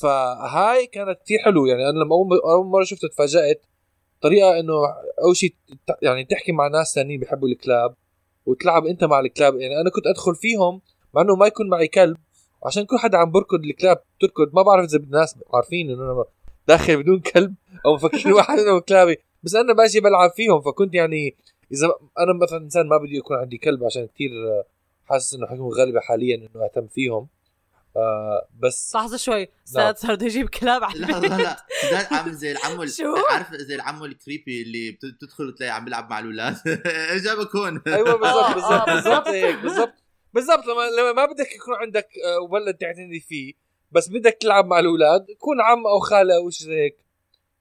[0.00, 3.66] فهاي كانت كثير حلو يعني أنا لما أول مرة شفته تفاجأت
[4.20, 4.72] طريقة إنه
[5.24, 5.54] أول شيء
[6.02, 7.94] يعني تحكي مع ناس ثانيين بيحبوا الكلاب
[8.46, 10.80] وتلعب أنت مع الكلاب يعني أنا كنت أدخل فيهم
[11.14, 12.16] مع إنه ما يكون معي كلب.
[12.66, 16.24] عشان كل حدا عم بركض الكلاب تركض ما بعرف إذا الناس عارفين إنه أنا
[16.68, 17.54] داخل بدون كلب
[17.86, 19.16] أو مفكرين واحد منهم كلابي.
[19.42, 21.36] بس أنا ماشي بلعب فيهم فكنت يعني
[21.72, 21.86] إذا
[22.18, 24.30] أنا مثلا إنسان ما بدي يكون عندي كلب عشان كثير
[25.04, 27.28] حاسس إنه حكون غالبه حاليا إنه أهتم فيهم.
[27.96, 29.48] آه بس لحظة شوي.
[29.68, 31.56] أستاذ صار بده يجيب كلاب على لا البيت لا لا.
[31.82, 35.84] سداد عامل زي العمو ال- شو؟ عارف زي العمو الكريبي اللي بت- بتدخل وتلاقي عم
[35.84, 36.56] بيلعب مع الأولاد.
[37.24, 37.82] جابك هون.
[37.86, 39.94] أيوه بالضبط آه، بالضبط آه، بالضبط هيك بالضبط.
[40.34, 43.52] بالضبط لما لما ما بدك يكون عندك آه، ولد تعتني فيه
[43.92, 46.96] بس بدك تلعب مع الأولاد كون عم أو خاله أو شيء زي هيك.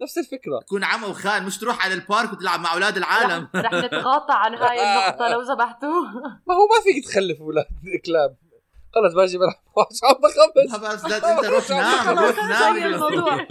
[0.01, 0.59] نفس الفكرة.
[0.59, 3.47] تكون عم وخال مش تروح على البارك وتلعب مع أولاد العالم.
[3.55, 6.01] رح, رح نتغاطى عن هاي النقطة لو سمحتوا
[6.47, 7.65] ما هو ما فيك تخلف أولاد
[8.05, 8.35] كلاب
[8.95, 9.53] خلص باجي بلعب
[9.91, 11.69] مش عم بخبص ما بس لا أنت روح
[12.05, 12.77] نام روح نام.
[12.93, 13.47] الموضوع.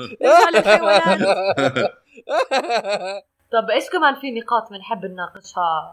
[3.52, 5.92] طب إيش كمان في نقاط بنحب نناقشها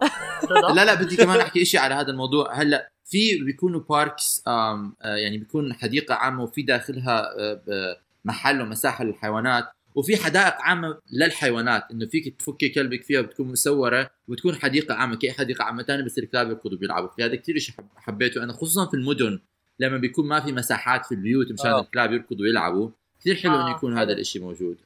[0.51, 2.53] رضا؟ لا لا بدي كمان أحكي شيء على هذا الموضوع.
[2.53, 9.63] هلأ في بيكونوا باركس آه يعني بيكون حديقة عامة وفي داخلها آه محل ومساحة للحيوانات
[9.95, 15.31] وفي حدائق عامة للحيوانات إنه فيك تفكي كلبك فيها بتكون مسوره وتكون حديقة عامة كأي
[15.31, 18.85] حديقة عامة ثانية بس الكلاب يركضوا بيلعبوا فيها هذا كثير شيء حب- حبيته أنا خصوصا
[18.87, 19.39] في المدن
[19.79, 21.81] لما بيكون ما في مساحات في البيوت مشان آه.
[21.81, 22.89] الكلاب يركضوا ويلعبوا.
[23.19, 23.97] كثير حلو آه، انه يكون.
[23.97, 24.77] هذا الإشي موجود.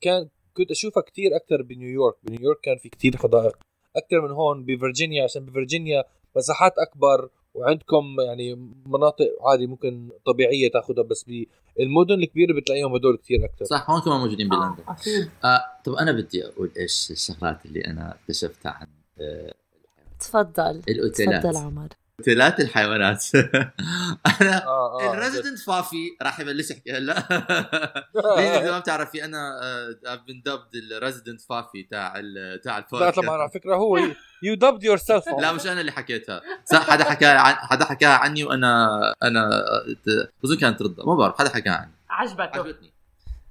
[0.00, 2.14] كان كنت أشوفها كثير أكثر بنيويورك.
[2.22, 3.56] بنيويورك كان في كثير حدائق.
[3.96, 6.04] أكثر من هون بفرجينيا عشان بفرجينيا
[6.38, 8.54] مساحات أكبر وعندكم يعني
[8.86, 14.20] مناطق عادي ممكن طبيعية تأخذها بس بالمدن الكبيرة بتلاقيهم هدول كثير أكثر صح هون كمان
[14.20, 14.82] موجودين بلندن.
[14.88, 15.30] آه، أكيد.
[15.44, 18.86] آه طب أنا بدي أقول إيش الشغلات اللي أنا اكتشفتها عن
[19.20, 19.54] آه
[20.20, 20.82] تفضل.
[20.88, 21.42] الأوتيلات.
[21.42, 21.88] تفضل عمر.
[22.22, 23.24] اوتيلات الحيوانات.
[24.40, 27.14] أنا آه آه ال resident فافي راح يبلش يحكي هلا.
[28.36, 29.50] ليه اذا ما بتعرفي أنا
[30.28, 33.98] been dubbed ال resident فافي تاع ال- تاع لا طبعا على فكرة هو
[34.42, 36.40] you dubbed yourself لا مش أنا اللي حكيتها.
[36.64, 39.50] صح حدا حكى عن حدا حكاها عني وأنا أنا
[40.42, 41.04] بظن كانت رضا.
[41.06, 41.92] ما بعرف حدا حكاها عني.
[42.10, 42.92] عجبته عجبتني.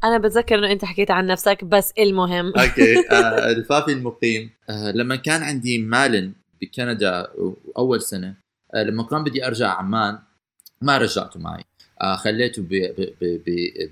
[0.04, 2.46] أنا بتذكر إنه أنت حكيت عن نفسك بس المهم.
[2.60, 4.50] okay آه الفافي المقيم.
[4.70, 7.28] آه لما كان عندي مالن بكندا
[7.78, 10.20] أول سنة آه لما كان بدي أرجع عمان
[10.82, 11.64] ما رجعته معي.
[12.02, 12.66] آه خليته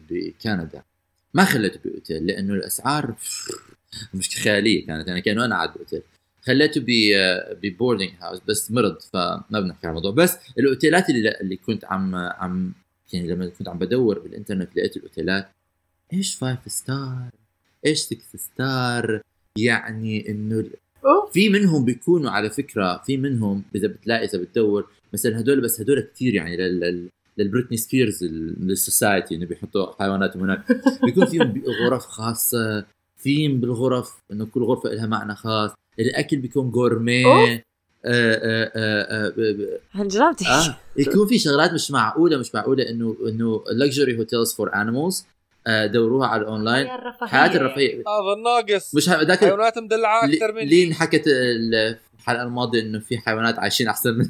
[0.09, 0.83] بكندا.
[1.33, 3.15] ما خليته بأوتيل لأنه الأسعار
[4.13, 5.07] مش خيالية كانت.
[5.07, 6.01] يعني كأنه أنا قاعد بأوتيل.
[6.45, 6.81] خليته
[7.61, 10.11] ب boarding house بس مرض فما بنحكي عن الموضوع.
[10.11, 12.73] بس الأوتيلات اللي اللي كنت عم عم
[13.13, 15.49] يعني لما كنت عم بدور بالإنترنت لقيت الأوتيلات.
[16.13, 17.29] إيش five star
[17.85, 19.21] إيش 6 star
[19.57, 20.65] يعني إنه
[21.33, 25.99] في منهم بيكونوا على فكرة في منهم إذا بتلاقي إذا بتدور مثلا هدول بس هدول
[26.15, 28.23] كثير يعني لل لل- للبريتني سبيرز
[28.59, 30.65] لل society إنه بيحطوا حيواناتهم هناك.
[31.03, 32.85] بيكون فيهم غرف خاصة
[33.19, 35.71] ثيم بالغرف إنه كل غرفة لها معنى خاص.
[35.99, 37.49] الأكل بيكون gourmet أوف.
[37.49, 37.59] آه
[38.05, 39.33] آه آه آه
[40.49, 45.25] آه يكون في شغلات مش معقولة مش معقولة إنه إنه luxury hotels for animals
[45.67, 46.87] دوروها على الاونلاين
[47.21, 52.99] حياه الرفيهيه هذا الناقص مش ذاك حيوانات مدلعه أكثر مني لين حكت الحلقة الماضيه انه
[52.99, 54.29] في حيوانات عايشين احسن من.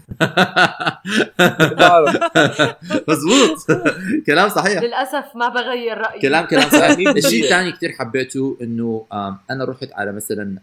[3.07, 3.57] مزبوط
[4.27, 7.09] كلام صحيح للاسف ما بغير رايي كلام كلام صحيح.
[7.09, 9.05] الشيء الثاني كثير حبيته انه
[9.51, 10.57] أنا رحت على مثلا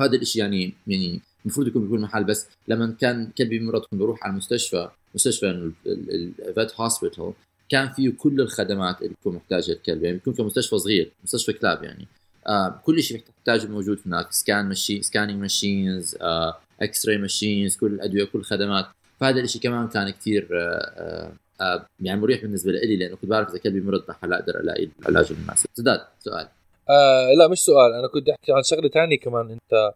[0.00, 4.24] هذا الشيء يعني يعني المفروض يكون بيكون محل بس لما كان كلبي مرض كنت بروح
[4.24, 7.32] على المستشفى مستشفى ال vet hospital
[7.68, 12.06] كان فيه كل الخدمات اللي بيكون محتاجها الكلب يعني بيكون كمستشفى صغير مستشفى كلاب يعني.
[12.46, 18.24] آه كل شيء محتاجه موجود هناك scan machine scanning machines آه x-ray machines كل الادويه
[18.24, 18.86] كل الخدمات
[19.20, 23.48] فهذا الشيء كمان كان كثير آه آه آه يعني مريح بالنسبة لي لأنه كنت بعرف
[23.48, 25.66] إذا كلبي مرض رح أقدر ألاقي العلاج المناسب.
[25.74, 26.48] سداد سؤال.
[26.90, 27.92] آه لا مش سؤال.
[27.92, 29.50] أنا كنت أحكي عن شغلة تانية كمان.
[29.50, 29.92] أنت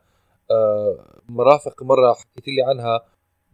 [0.51, 3.01] آه مرافق مرة حكيت لي عنها.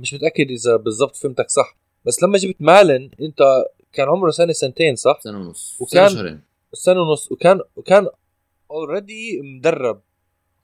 [0.00, 1.77] مش متأكد إذا بالضبط فهمتك صح.
[2.05, 3.42] بس لما جبت مالن أنت
[3.94, 5.76] كان عمره سنة سنتين صح؟ سنة ونص.
[5.80, 6.40] وكان- سنة
[6.72, 7.33] سنة ونص.
[7.33, 8.07] وكان وكان
[8.70, 10.00] already مدرب.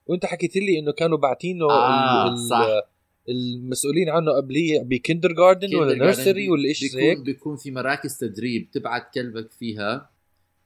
[0.05, 2.67] وانت حكيت لي إنه كانوا باعتينه آه، ال- صح.
[3.29, 7.71] المسؤولين عنه قبليه ب kindergarten ولا kindergarten nursery ولا شيء زي هيك؟ بيكون بيكون في
[7.71, 10.09] مراكز تدريب تبعت كلبك فيها.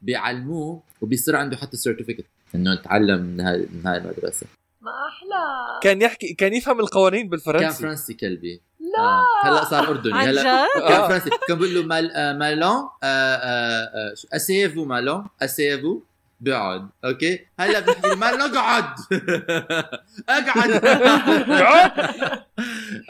[0.01, 2.25] بيعلموه وبيصير عنده حتى certificate
[2.55, 4.47] إنه تعلم من هاي من هاي المدرسة.
[4.81, 5.79] ما أحلى.
[5.83, 8.61] كان يحكي كان يفهم القوانين كان بالفرنسي فرنسي كلبي.
[8.97, 9.03] لا.
[9.03, 9.25] آه.
[9.45, 11.07] هلأ صار أردني هلأ؟ كان آه.
[11.07, 16.01] فرنسي كان بقول له مال آه مالون آه آه اسيفو مالون؟ اسيفو
[16.41, 18.85] بيقعد أوكي؟ هلأ بنحكي له مالون اقعد.
[20.29, 20.83] اقعد.
[21.49, 22.01] يا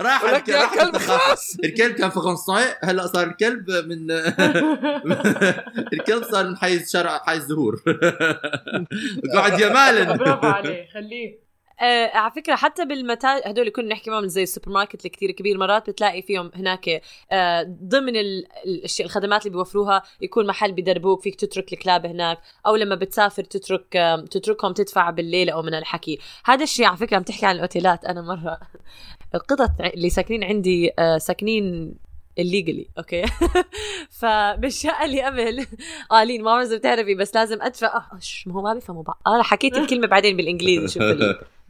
[0.01, 1.17] راح كلب الثقافة.
[1.17, 4.11] خلاص الكلب كان فرنساي هلأ صار الكلب من
[5.93, 7.75] الكلب صار من حيز شرع حيز زهور
[9.35, 10.17] قعد يا مالن.
[10.17, 11.44] برافو عليه خليه.
[11.81, 15.57] آه على فكرة حتى بالمتاجر هدول اللي كنا نحكي معهم زي السوبر ماركت الكتير كبير
[15.57, 21.35] مرات بتلاقي فيهم هناك آه ضمن ال- الاشياء الخدمات اللي بيوفروها يكون محل بدربوك فيك
[21.35, 26.19] تترك الكلاب هناك أو لما بتسافر تترك آه تتركهم تدفع بالليل أو من الحكي.
[26.45, 28.05] هذا الشيء على فكرة عم تحكي عن الأوتيلات.
[28.05, 28.59] أنا مرة
[29.35, 31.95] القطط اللي ساكنين عندي آه ساكنين
[32.39, 33.23] الليجلي أوكي؟
[34.19, 35.65] فبالشقة اللي قبل
[36.09, 37.87] قالين ما بعرف بتعرفي بس لازم أدفع.
[37.97, 39.21] آه ش- ما هو ما بيفهموا بعض.
[39.27, 41.03] أنا حكيت الكلمة بعدين بالإنجليزي شوف.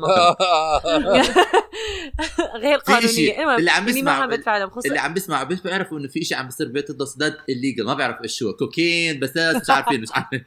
[2.62, 3.42] غير قانونية.
[3.42, 4.88] المهم اللي عم ما بدفع لهم خصوصا.
[4.88, 8.16] اللي عم بيسمع بيش بيعرفوا إنه في شيء عم بيصير ببيت الضصداد الليجل ما بيعرف
[8.22, 8.52] إيش هو.
[8.52, 10.42] كوكين بس مش عارفين مش عارفين.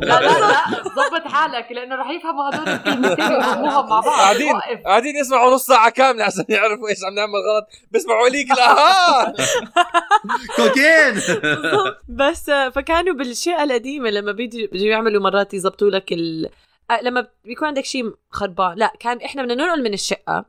[0.00, 4.04] لا لا لا ظبط حالك لأنه رح يفهموا هدول الكلمتين ويفهموهم مع بعض.
[4.04, 4.52] قاعدين.
[4.86, 7.66] قاعدين يسمعوا نص ساعة كاملة عشان يعرفوا إيش عم نعمل غلط.
[7.92, 9.34] بيسمعوا ليك لا
[10.56, 11.36] كوكين.
[12.08, 16.48] بس آه، فكانوا بالاشياء القديمة لما بيجوا يعملوا مرات يزبطوا لك ال...
[16.90, 20.44] آه، لما بيكون عندك شيء خربان لا كان إحنا بدنا ننقل من الشقة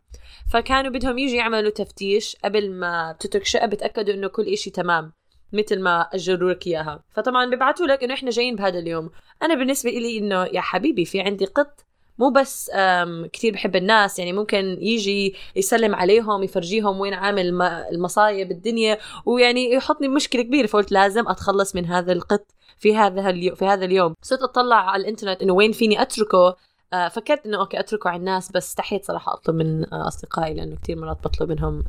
[0.54, 5.14] فكانوا بدهم يجوا يعملوا تفتيش قبل ما تترك شقه بتأكدوا إنه كل إشي تمام
[5.54, 7.04] مثل ما أجروا لك إياها.
[7.12, 9.10] فطبعا بيبعتوا لك إنه إحنا جايين بهذا اليوم.
[9.44, 11.86] أنا بالنسبة لي إنه يا حبيبي في عندي قط
[12.20, 18.52] مو بس أم، كتير بحب الناس يعني ممكن يجي يسلم عليهم يفرجيهم وين عامل المصايب
[18.52, 22.52] الدنيا ويعني يحطني بمشكلة كبيرة فقلت لازم أتخلص من هذا القط.
[22.80, 24.14] في هذا اليوم في هذا اليوم.
[24.22, 26.56] صرت أطلع على الإنترنت إنه وين فيني أتركه.
[26.94, 30.76] آه، فكرت إنه أوكي أتركه على الناس بس استحيت صراحة أطلب من آه، أصدقائي لأنه
[30.76, 31.84] كثير مرات بطلب منهم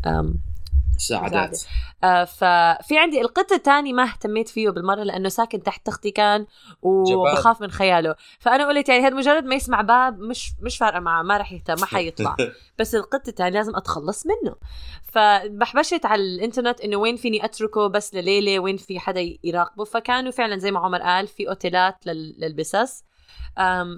[0.99, 1.63] آم، مساعدات
[2.05, 6.47] آه، ففي عندي القط الثاني ما اهتميت فيه بالمرة لأنه ساكن تحت تختي كان
[6.83, 8.15] وبخاف من خياله.
[8.41, 11.75] فأنا قلت يعني هذا مجرد ما يسمع باب مش مش فارقة معه ما راح يهتم
[11.81, 12.37] ما حيطلع.
[12.79, 14.55] بس القط الثاني لازم أتخلص منه.
[15.13, 19.85] فبحبشت على الإنترنت إنه وين فيني أتركه بس لليلة وين في حدا يراقبه.
[19.85, 23.05] فكانوا فعلا زي ما عمر قال في أوتيلات لل- للبسس.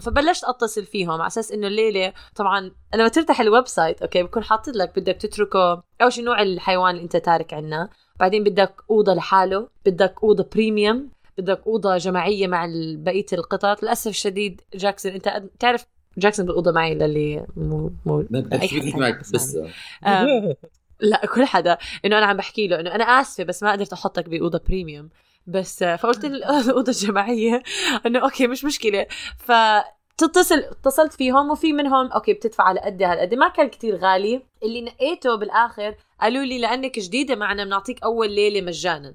[0.02, 4.76] فبلشت أتصل فيهم على أساس إنه الليلة طبعا لما تفتح ال website okay؟ بكون حاطط
[4.76, 7.88] لك بدك تتركه اول شيء نوع الحيوان اللي أنت تارك عنا.
[8.20, 12.66] بعدين بدك أوضة لحاله بدك أوضة premium بدك أوضة جماعية مع
[12.96, 13.82] بقية القطط.
[13.82, 15.86] للأسف الشديد جاكسون أنت تعرف
[16.18, 18.26] جاكسون بالأوضة معي للي مو مو
[18.94, 19.58] معك؟ بس
[21.00, 21.78] لا كل حدا.
[22.04, 25.08] إنه أنا عم بحكي له إنه أنا آسفة بس ما قدرت أحطك بأوضة premium
[25.46, 27.62] بس فقلت الأوضة الجماعية
[28.06, 29.06] إنه okay مش مشكلة.
[29.38, 29.52] ف
[30.18, 34.42] تتصل اتصلت فيهم وفي منهم okay بتدفع على قد هالقد ما كان كتير غالي.
[34.62, 39.14] اللي نقيته بالآخر قالوا لي لأنك جديدة معنا بنعطيك أول ليلة مجانا.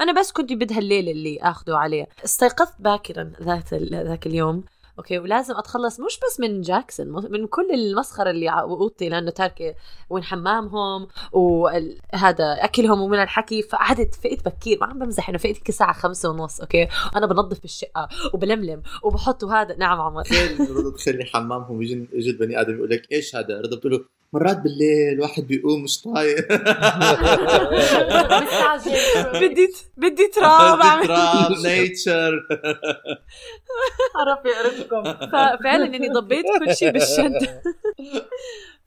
[0.00, 2.08] أنا بس كنت بدها الليلة اللي اخذه عليه.
[2.24, 4.64] استيقظت باكرا ذات ذاك اليوم.
[4.98, 9.74] أوكي ولازم أتخلص مش بس من جاكسون من كل المسخرة اللي ع- أوضتي لأنه تاركه
[10.10, 15.92] وين حمامهم وهذا أكلهم ومن الحكي فقعدت فقت بكير ما عم بمزح إنه فقت الساعة
[15.92, 20.22] خمسة ونص أوكي؟ وأنا بنظف الشقة وبلملم وبحط هذا نعم عمر.
[20.70, 25.20] رضا تخلي حمامهم يجي بني آدم يقول لك إيش هذا؟ رضا بتقول له مرات بالليل
[25.20, 26.48] واحد بيقوم مش طايق.
[29.42, 32.46] بدي بدي تراب اعمل تراب نيتشر
[34.16, 37.48] عرف يقرفكم ففعلا إني ضبيت كل شيء بالشنطه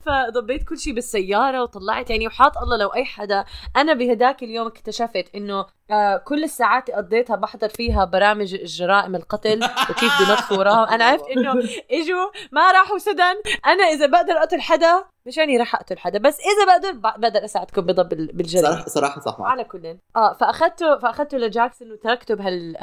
[0.06, 3.44] فضبيت كل شيء بالسيارة وطلعت يعني وحاط الله لو أي حدا.
[3.76, 9.64] أنا بهداك اليوم اكتشفت إنه آه كل الساعات اللي قضيتها بحضر فيها برامج جرائم القتل
[9.90, 10.88] وكيف بنطفوا وراهم.
[10.88, 11.52] أنا عرفت إنه
[11.90, 13.34] إجوا ما راحوا سدن
[13.66, 16.18] أنا إذا بقدر أقتل حدا مش يعني راح أقتل حدا.
[16.18, 18.68] بس إذا بقدر بقدر اساعدكم بضب بالجريمة.
[18.68, 19.98] صراحة صراحة صح على كل.
[20.16, 22.76] آه فاخذته فأخذته لجاكسون وتركته بهال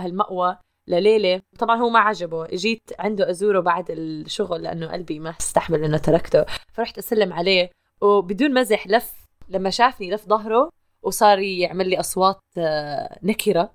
[0.88, 1.42] لليلة.
[1.60, 2.48] طبعا هو ما عجبه.
[2.48, 6.46] جيت عنده أزوره بعد الشغل لأنه قلبي ما استحمل إنه تركته.
[6.74, 7.70] فرحت أسلم عليه.
[8.02, 9.14] وبدون مزح لف
[9.50, 10.70] لما شافني لف ظهره
[11.04, 13.72] وصار يعمل لي أصوات آه، نكرة.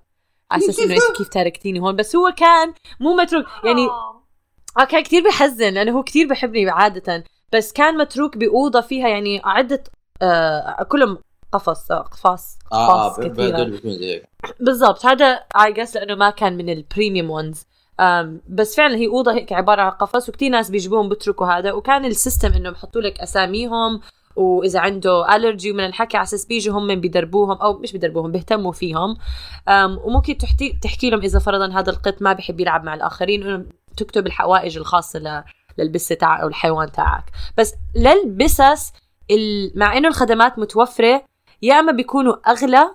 [0.51, 3.45] على أساس إنه انت كيف تاركتيني هون؟ بس هو كان مو متروك.
[3.63, 3.87] يعني
[4.79, 5.73] آه كان كثير بحزن.
[5.73, 7.23] لأنه هو كثير بحبني عادة.
[7.53, 9.83] بس كان متروك بأوضة فيها يعني عدة
[10.21, 11.17] آه كلهم
[11.51, 13.63] قفص آه، قفاص آه قفاص ب- كثيرة.
[14.59, 15.05] بالضبط.
[15.05, 17.63] هذا I guess لأنه ما كان من ال premium ones
[18.49, 21.71] بس فعلا هي أوضة هيك عبارة عن قفص وكثير ناس بيجيبوهم بتركوا هذا.
[21.71, 23.99] وكان ال system انه بحطوا لك أساميهم
[24.35, 29.17] وإذا عنده allergy ومن الحكي على أساس بيجوا هم بيدربوهم أو مش بيدربوهم بيهتموا فيهم.
[30.05, 34.77] وممكن تحكي تحكي لهم إذا فرضا هذا القط ما بيحب يلعب مع الآخرين تكتب الحوائج
[34.77, 35.43] الخاصة ل-
[35.77, 37.23] للبسه تاعك أو الحيوان تاعك.
[37.57, 38.93] بس للبسس
[39.31, 41.23] ال- مع إنه الخدمات متوفرة
[41.61, 42.89] يا أما بيكونوا أغلى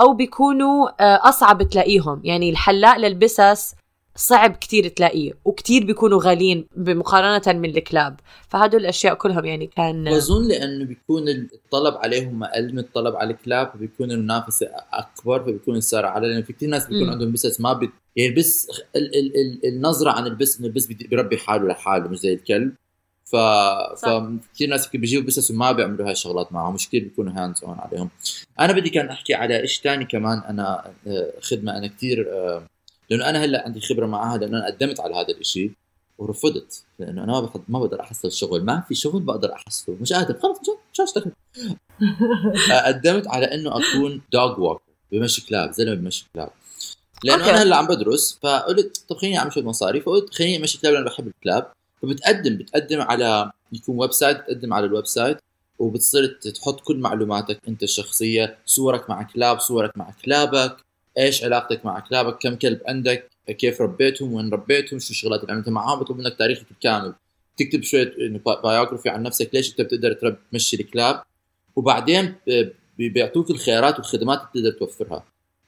[0.00, 2.20] أو بيكونوا آه، أصعب تلاقيهم.
[2.24, 3.74] يعني الحلاق للبسس
[4.16, 8.20] صعب كتير تلاقيه وكتير بيكونوا غاليين بمقارنة من الكلاب.
[8.48, 13.70] فهدول الأشياء كلهم يعني كان بظن لأنه بيكون الطلب عليهم أقل من الطلب على الكلاب
[13.74, 16.28] فبيكون المنافسة أكبر فبيكون السعر أعلى.
[16.28, 17.10] لأنه في كثير ناس بيكون مم.
[17.10, 17.90] عندهم بسس ما بي...
[18.16, 19.14] يعني البس ال...
[19.18, 19.32] ال...
[19.40, 19.68] ال...
[19.74, 22.72] النظرة عن البس إنه البس بي- بيربي حاله لحاله مش زي الكلب.
[23.32, 23.36] ف
[24.06, 28.10] فكثير ناس بيجيبوا بسس وما بيعملوا هاي الشغلات معهم مش كثير بيكونوا hands on عليهم.
[28.60, 32.26] أنا بدي كان أحكي على إيش ثاني كمان أنا آه، خدمة أنا كثير
[33.10, 35.72] لأنه أنا هلأ عندي خبرة معها لأنه أنا قدمت على هذا الشيء
[36.18, 38.64] ورفضت لأنه أنا ما بحض ما بقدر أحصل شغل.
[38.64, 39.96] ما في شغل بقدر أحصله.
[40.00, 40.38] مش قادر.
[40.38, 40.58] خلص
[40.92, 41.32] مش أشتغل؟
[42.86, 46.50] قدمت على إنه أكون dog walker بمشي كلاب زلمة بمشي كلاب.
[47.24, 47.50] لأنه.
[47.50, 51.06] أنا هلأ عم بدرس فقلت طب خليني أعمل شوية مصاري فقلت خليني أمشي كلاب لأنه
[51.06, 51.72] بحب الكلاب.
[52.02, 55.38] فبتقدم بتقدم على يكون website بتقدم على ال website
[55.78, 60.76] وبتصير تحط كل معلوماتك انت الشخصية صورك مع كلاب صورك مع كلابك
[61.18, 65.70] إيش علاقتك مع كلابك كم كلب عندك كيف ربيتهم وين ربيتهم شو الشغلات اللي عملتها
[65.70, 67.14] معاهم بيطلب منك تاريخك الكامل.
[67.56, 71.22] تكتب شوية biography عن نفسك ليش انت بتقدر تربي تمشي الكلاب.
[71.76, 72.34] وبعدين
[72.98, 75.24] بيعطوك الخيارات والخدمات اللي تقدر توفرها.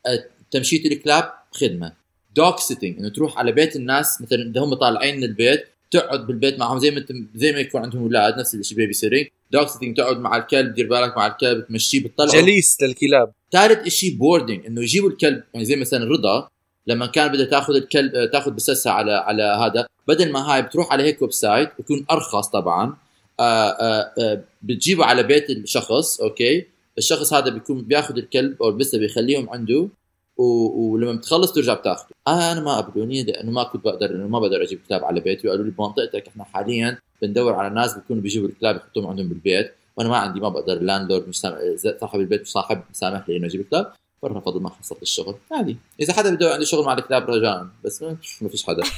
[0.06, 1.92] أه، تمشية الكلاب خدمة.
[2.36, 6.58] dog sitting إنه تروح على بيت الناس مثلا إذا هم طالعين من البيت تقعد بالبيت
[6.58, 10.18] معهم زي ما انت زي ما يكون عندهم أولاد نفس الشيء babysitting dog sitting تقعد
[10.18, 12.42] مع الكلب دير بالك مع الكلب تمشيه بتطلعه.
[12.42, 13.32] جليس للكلاب.
[13.52, 16.48] ثالث شيء boarding إنه يجيبوا الكلب يعني زي مثلا رضا
[16.86, 20.92] لما كان بدها تاخذ الكلب آه، تاخذ بسسها على على هذا بدل ما هاي بتروح
[20.92, 22.96] على هيك website بيكون أرخص طبعا.
[23.40, 26.66] آآ آآ آآ بتجيبه على بيت الشخص أوكي؟
[26.98, 29.88] الشخص هذا بيكون بياخذ الكلب أو البسه بيخليهم عنده.
[30.36, 30.44] و...
[30.92, 34.62] ولما بتخلص ترجع بتاخذه آه أنا ما قبلوني لأنه ما كنت بقدر انه ما بقدر
[34.62, 35.48] أجيب كلاب على بيتي.
[35.48, 39.74] وقالوا لي بمنطقتك إحنا حاليا بندور على ناس بيكونوا بيجيبوا الكلاب يحطوهم عندهم بالبيت.
[39.96, 40.72] وأنا ما عندي ما بقدر.
[40.72, 41.58] ال landlord مش سامح
[42.00, 45.34] صاحب البيت مش صاحب سامح لي إنه أجيب كلاب فرفض ما حصلت الشغل.
[45.52, 45.76] عادي.
[46.00, 47.66] إذا حدا بده عنده شغل مع الكلاب رجاء.
[47.84, 48.02] بس
[48.42, 48.82] ما فيش حدا.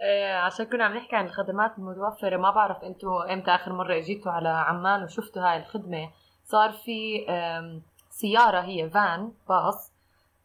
[0.00, 4.32] آه، عشان كنا عم نحكي عن الخدمات المتوفرة ما بعرف إنتوا إمتى آخر مرة إجيتوا
[4.32, 6.10] على عمان وشفتوا هاي الخدمة.
[6.44, 7.26] صار في
[8.20, 9.92] سيارة هي فان باص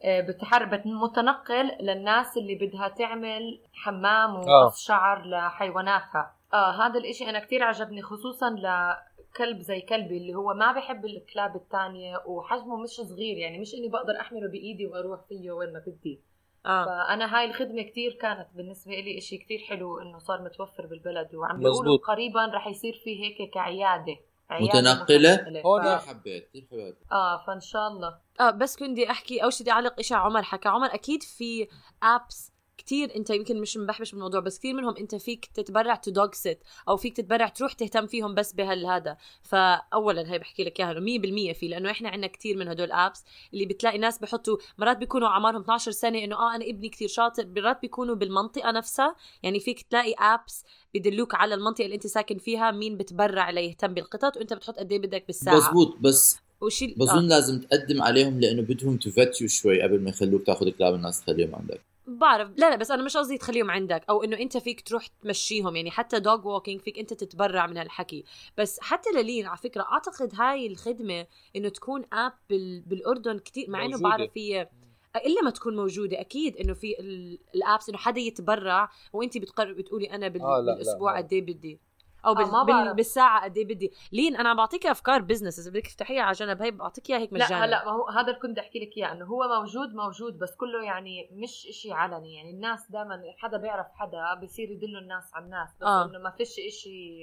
[0.03, 4.63] آه، بتحر بت- متنقل للناس اللي بدها تعمل حمام آه.
[4.65, 10.53] وقص شعر لحيواناتها آه هذا الإشي أنا كتير عجبني خصوصا لكلب زي كلبي اللي هو
[10.53, 15.51] ما بحب الكلاب التانية وحجمه مش صغير يعني مش إني بقدر أحمله بإيدي وأروح فيه
[15.51, 16.19] وين ما بدي
[16.65, 21.35] آه فأنا هاي الخدمة كتير كانت بالنسبة لي إشي كتير حلو إنه صار متوفر بالبلد
[21.35, 21.97] وعم بيقولوا.
[21.97, 24.17] قريبا رح يصير في هيك كعيادة
[24.51, 25.61] متنقلة.
[25.65, 26.07] هون كثير ف...
[26.07, 28.17] حبيت كثير حبيت آه فإن شاء الله.
[28.39, 30.69] آه بس كنت بدي أحكي أول شيء بدي اعلق شيء عمر حكى.
[30.69, 31.67] عمر أكيد في
[32.03, 32.50] apps
[32.81, 36.59] كتير انت يمكن مش مبحبش بالموضوع بس كثير منهم انت فيك تتبرع to dog sit
[36.89, 39.17] أو فيك تتبرع تروح تهتم فيهم بس بهالهذا.
[39.41, 43.23] فاولا هي بحكي لك إياها إنه 100% في لأنه إحنا عندنا كتير من هدول apps
[43.53, 47.47] اللي بتلاقي ناس بحطوا مرات بيكونوا أعمارهم 12 سنة إنه آه أنا ابني كتير شاطر
[47.55, 49.15] مرات بيكونوا بالمنطقة نفسها.
[49.43, 54.37] يعني فيك تلاقي apps بدلوك على المنطقة اللي أنت ساكن فيها مين بتبرع ليهتم بالقطط
[54.37, 55.57] وأنت بتحط قد إيه بدك بالساعة.
[55.57, 60.69] مزبوط بس وشي بظن لازم تقدم عليهم لأنه بدهم تفتشوا شوي قبل ما يخلوك تاخذ
[60.69, 61.81] كلاب الناس تخليهم عندك.
[62.07, 65.75] بعرف لا لا بس أنا مش قصدي تخليهم عندك أو إنه أنت فيك تروح تمشيهم
[65.75, 68.23] يعني حتى dog walking فيك أنت تتبرع من هالحكي
[68.57, 72.81] بس حتى للين على فكرة أعتقد هاي الخدمة إنه تكون app بال...
[72.81, 73.99] بالأردن كتير مع إنه.
[73.99, 74.69] بعرف هي
[75.25, 79.73] إلا ما تكون موجودة أكيد إنه في ال- ال apps إنه حدا يتبرع وأنت بتقرر
[79.73, 80.41] بتقولي أنا بال...
[80.41, 81.79] آه، لا، لا، بالأسبوع قد إيه بدي.
[82.25, 82.45] أو بال...
[82.45, 82.73] ما بال...
[82.73, 82.95] بعرف.
[82.95, 86.61] بالساعة قد إيه بدي لين أنا عم بعطيك أفكار business اذا بدك تفتحيها على جنب
[86.61, 89.11] هي بعطيك إياها هيك مجانا لا هلأ ما هو هذا اللي كنت أحكي لك إياه
[89.11, 93.87] إنه هو موجود موجود بس كله يعني مش إشي علني يعني الناس دائما حدا بيعرف
[93.93, 96.05] حدا بصير يدلوا الناس على الناس بس آه.
[96.05, 97.19] إنه ما فيش إشي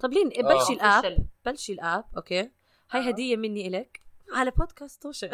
[0.00, 0.54] طب لين آه.
[0.54, 1.26] بلشي ال app.
[1.46, 2.50] بلشي ال app أوكي
[2.90, 3.08] هاي آه.
[3.08, 5.30] هدية مني إلك على بودكاست توشه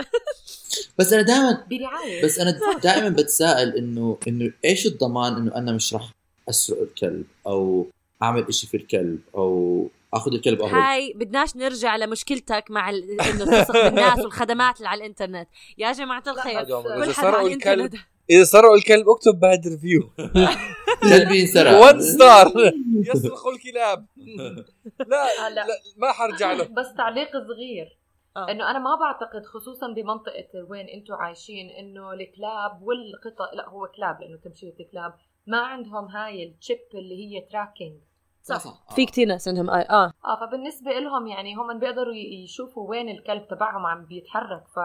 [0.99, 5.95] بس أنا دائما برعاية بس أنا دائما بتساءل انه إنه إيش الضمان إنه أنا مش
[5.95, 6.11] راح
[6.49, 7.87] أسرق الكلب أو
[8.23, 13.21] أعمل إشي في الكلب أو أخذ الكلب اهرب هاي بدناش نرجع لمشكلتك مع ال...
[13.21, 15.49] إنه تثق بالناس والخدمات اللي على الإنترنت.
[15.79, 17.95] يا جماعة الخير كل حدا على الكلب الإنترنت.
[18.31, 20.11] إذا سرقوا الكلب اكتب بعد review
[21.11, 21.81] كلبي انسرق.
[21.81, 22.53] 1 star
[22.93, 24.07] يسرقوا الكلاب.
[25.11, 25.55] لا, هلا.
[25.55, 25.66] لا.
[25.97, 26.64] ما حرجع له.
[26.64, 27.99] بس تعليق صغير.
[28.37, 28.51] آه.
[28.51, 34.21] إنه أنا ما بعتقد خصوصا بمنطقة وين أنتم عايشين إنه الكلاب والقطط لا هو كلاب
[34.21, 35.14] لأنه تمشية كلاب
[35.47, 38.01] ما عندهم هاي ال chip اللي هي tracking
[38.49, 38.59] صح.
[38.89, 38.95] صح.
[38.95, 39.83] في كتير ناس عندهم آي.
[39.83, 40.13] آه.
[40.25, 44.65] آه فبالنسبة لهم يعني هم بيقدروا يشوفوا وين الكلب تبعهم عم بيتحرك.
[44.69, 44.77] ف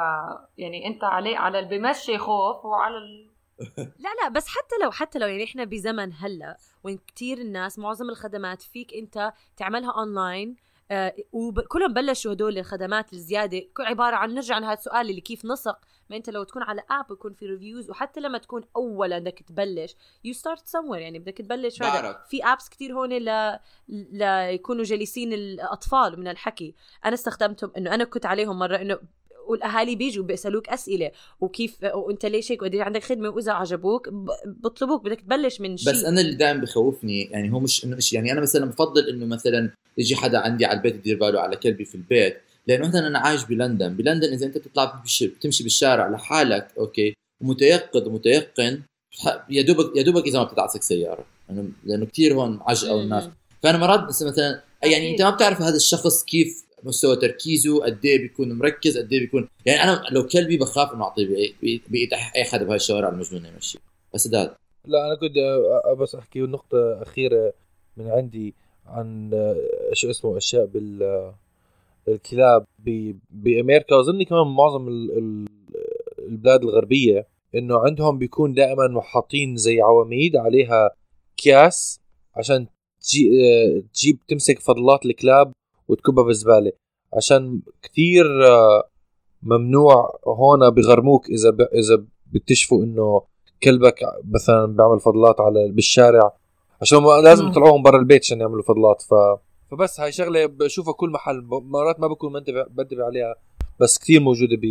[0.58, 3.34] يعني أنت عليه على اللي بمشي خوف وعلى ال...
[4.04, 8.10] لا لا بس حتى لو حتى لو يعني إحنا بزمن هلأ وين كتير الناس معظم
[8.10, 10.56] الخدمات فيك أنت تعملها اونلاين
[10.94, 13.62] آه وكلهم بلشوا هدول الخدمات الزيادة.
[13.80, 15.80] عبارة عن نرجع عن هذا السؤال اللي كيف نثق
[16.10, 19.96] ما أنت لو تكون على app يكون في reviews وحتى لما تكون اولا بدك تبلش
[20.24, 22.24] you start somewhere يعني بدك تبلش هذا.
[22.30, 26.76] في apps كتير هون ل ليكونوا جالسين الأطفال من الحكي.
[27.06, 29.00] أنا استخدمتهم إنه أنا كنت عليهم مرة إنه
[29.48, 34.10] والأهالي بيجوا بيسألوك أسئلة وكيف وأنت ليش هيك؟ وقد عندك خدمة وإذا عجبوك
[34.46, 35.94] بطلبوك بدك تبلش من شيء.
[35.94, 39.26] بس أنا اللي دائما بخوفني يعني هو مش انه شيء يعني أنا مثلا بفضل إنه
[39.26, 42.38] مثلا يجي حدا عندي على البيت يدير باله على كلبي في البيت
[42.68, 48.82] لأنه مثلا أنا عايش بلندن بلندن إذا أنت بتطلع بتمشي, بالشارع لحالك okay؟ ومتيقظ ومتيقن
[49.50, 53.24] يا دوبك يا دوبك إذا ما بتدعسك سيارة لأنه لأنه كثير هون عجقة والناس.
[53.64, 58.54] فأنا مرات مثلا يعني أنت ما بتعرف هذا الشخص كيف مستوى تركيزه قد إيه بيكون
[58.54, 61.28] مركز قد إيه بيكون يعني أنا لو كلبي بخاف إنه أعطيه
[61.90, 63.80] بايد أي حدا بهاي الشوارع المجنونة يمشي
[64.14, 65.34] بس ده لا أنا كنت
[66.02, 67.54] بس أحكي نقطة أخيرة
[67.98, 68.54] من عندي
[68.86, 69.30] عن
[69.94, 71.32] شو اسمه أشياء بال
[72.08, 72.66] الكلاب
[73.30, 73.96] بأمريكا.
[73.96, 75.48] واظن كمان معظم ال- ال-
[76.20, 80.90] البلاد الغربية إنه عندهم بيكون دائما حاطين زي عواميد عليها
[81.40, 82.00] اكياس
[82.36, 82.68] عشان
[83.02, 83.30] تجي
[83.94, 85.52] تجيب تمسك فضلات الكلاب
[85.94, 86.72] وتكبها بالزبالة.
[87.14, 88.90] عشان كثير آه،
[89.44, 91.62] ممنوع هون بغرموك إذا ب...
[91.62, 93.22] إذا بيكتشفوا إنه
[93.64, 94.00] كلبك
[94.32, 96.34] مثلا بيعمل فضلات على بالشارع.
[96.82, 97.48] عشان لازم.
[97.48, 99.02] يطلعوهم برا البيت عشان يعملوا فضلات.
[99.02, 99.14] ف
[99.72, 101.48] فبس هاي شغلة بشوفها كل محل.
[101.50, 103.36] مرات ما بكون منتبه بنتبه عليها
[103.80, 104.66] بس كثير موجودة ب...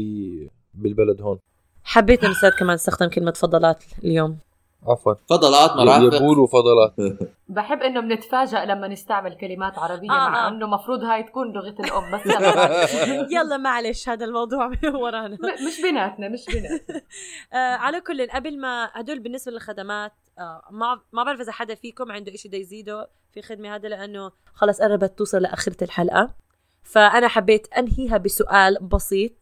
[0.75, 1.39] بالبلد هون.
[1.85, 4.39] حبيت الاستاذ كمان أستخدم كلمة فضلات اليوم.
[4.87, 5.15] عفوا.
[5.31, 6.17] فضلات مرافق.
[6.17, 6.95] يبول وفضلات
[7.49, 10.49] بحب إنه بنتفاجئ لما نستعمل كلمات عربية آه، مع آه.
[10.49, 12.21] إنه مفروض هاي تكون لغة الأم بس
[13.37, 14.67] يلا معلش هذا الموضوع
[15.03, 15.29] ورانا.
[15.37, 17.01] م- مش بيناتنا مش بيناتنا.
[17.53, 22.13] آه على كل قبل ما هدول بالنسبة للخدمات آه ما ما بعرف إذا حدا فيكم
[22.13, 26.35] عنده إشي بده يزيده في خدمة هذا لأنه خلص قربت توصل لآخرة الحلقة.
[26.83, 29.33] فأنا حبيت أنهيها بسؤال بسيط.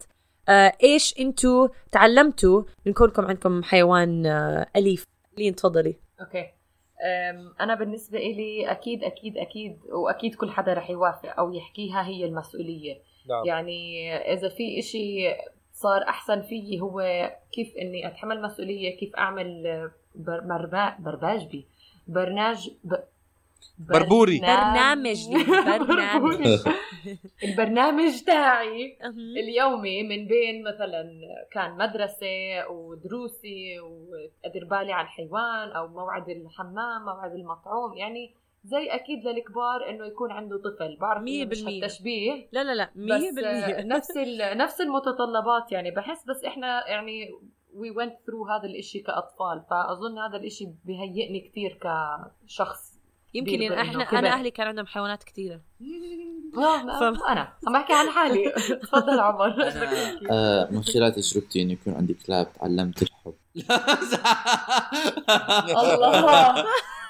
[0.49, 5.05] آه إيش إنتو تعلمتوا من كونكم عندكم حيوان آه أليف؟
[5.41, 5.95] لين تفضلي.
[6.21, 6.49] okay.
[7.61, 12.97] أنا بالنسبة إلي أكيد أكيد أكيد وأكيد كل حدا رح يوافق أو يحكيها هي المسؤولية.
[13.29, 13.45] نعم.
[13.45, 15.35] يعني إذا في إشي
[15.73, 17.01] صار أحسن فيي هو
[17.51, 21.65] كيف إني أتحمل مسؤولية كيف أعمل بر مربا برباجبي
[22.07, 22.95] برناج ب...
[23.79, 24.39] بربوري.
[24.39, 25.17] برنامج
[25.79, 26.59] برنامج.
[27.43, 28.97] البرنامج تاعي.
[29.43, 31.11] اليومي من بين مثلا
[31.51, 38.33] كان مدرسة ودروسي وأدير بالي على الحيوان أو موعد الحمام موعد المطعوم يعني
[38.63, 41.83] زي أكيد للكبار إنه يكون عنده طفل بعرف مية إنه مش بالمية.
[41.83, 46.87] هالتشبيه لا لا لا بس 100% آه، نفس ال- نفس المتطلبات يعني بحس بس إحنا
[46.89, 47.29] يعني
[47.73, 51.79] we went through هذا الإشي كأطفال فأظن هذا الإشي بيهيئني كثير
[52.45, 52.90] كشخص
[53.33, 54.33] يمكن بإنه إحنا أنا.
[54.33, 55.59] أهلي كان عندهم حيوانات كثيرة.
[56.57, 57.53] آه، ف- أنا.
[57.67, 58.49] عم بحكي عن حالي.
[58.83, 59.55] تفضل عمر؟
[60.31, 63.33] آه، من خلال تجربتي انه يكون عندي كلاب تعلمت الحب.
[65.69, 66.65] الله.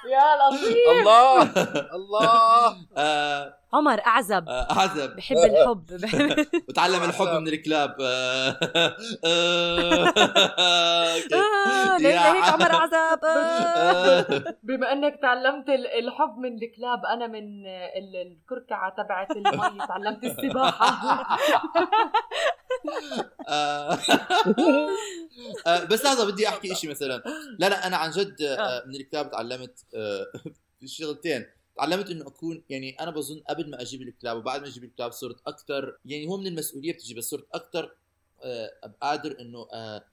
[0.09, 0.77] يا لطيف.
[0.91, 1.41] الله
[1.95, 2.77] الله.
[2.97, 4.49] آه، عمر أعزب.
[4.49, 5.15] آه، أعزب.
[5.15, 5.85] بحب الحب.
[6.69, 7.95] وتعلم الحب من الكلاب.
[8.01, 8.57] آه،
[9.25, 10.13] آه،
[11.33, 13.27] آه، ليه هيك عمر أعزب؟ آه.
[13.27, 20.23] آه، بما إنك تعلمت ال- الحب من الكلاب أنا من ال- الكركعة تبعت المي تعلمت
[20.23, 21.37] السباحة.
[23.49, 23.97] آه،
[25.67, 27.23] آه، بس لحظة بدي أحكي شيء مثلا.
[27.59, 30.25] لا لا أنا عن جد آه، من الكلاب تعلمت آه،
[30.85, 31.45] شغلتين.
[31.81, 35.47] تعلمت إنه أكون يعني أنا بظن قبل ما أجيب الكلاب وبعد ما أجيب الكلاب صرت
[35.47, 37.95] أكثر يعني هو من المسؤولية بتجي بس صرت أكثر
[39.01, 40.05] قادر إنه آه،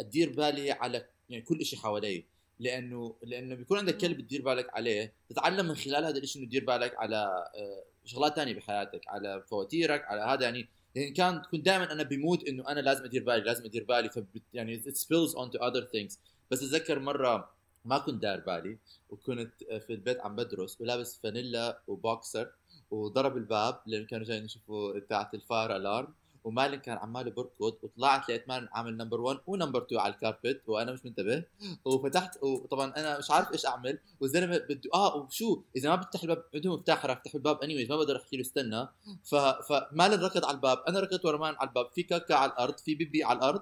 [0.00, 2.24] أدير بالي على يعني كل شيء حوالي
[2.60, 6.64] لأنه لأنه بيكون عندك كلب تدير بالك عليه تتعلم من خلال هذا الشيء إنه تدير
[6.64, 10.68] بالك على آه، شغلات تانية بحياتك على فواتيرك على هذا يعني.
[10.94, 14.08] يعني كان كنت دائما أنا ب mood إنه أنا لازم أدير بالي لازم أدير بالي
[14.08, 16.18] فبت يعني it spills onto other things.
[16.50, 17.55] بس أتذكر مرة
[17.86, 18.78] ما كنت داير بالي
[19.10, 22.52] وكنت في البيت عم بدرس ولابس فانيلا وبوكسر
[22.90, 26.14] وضرب الباب لأن كانوا جايين يشوفوا تاعت ال fire alarm.
[26.46, 30.21] ومالن كان عمال بركض وطلعت لقيت مالن عامل number 1 و number 2 على ال
[30.21, 31.44] carpet وأنا مش منتبه.
[31.84, 33.98] وفتحت وطبعا أنا مش عارف إيش أعمل.
[34.20, 37.96] والزلمه بده آه وشو؟ إذا ما بفتح الباب عندهم مفتاح راح يفتح الباب اني ما
[37.96, 38.88] بقدر أحكي له استنى.
[39.24, 40.78] ف فمالن ركض على الباب.
[40.88, 41.90] أنا ركضت ورا مالن على الباب.
[41.94, 43.60] في كاكا على الأرض في بيبي على الأرض.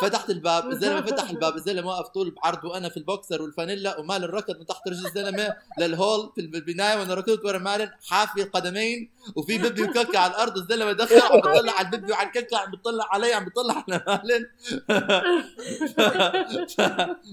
[0.00, 0.70] فتحت الباب.
[0.70, 1.56] الزلمة فتح الباب.
[1.56, 5.96] الزلمة واقف طول بعرض وأنا في البوكسر والفانيلا ومالن ركض من تحت رجل الزلمة لل
[5.96, 6.98] hall في البناية.
[6.98, 9.10] وأنا ركضت ورا مالن حافي القدمين.
[9.36, 10.56] وفي بيبي وكاكا على الأرض.
[10.56, 14.46] الزلمة دخل عم بيطلع على البيبي الكاكا عم بيطلع علي عم بيطلع على مالن.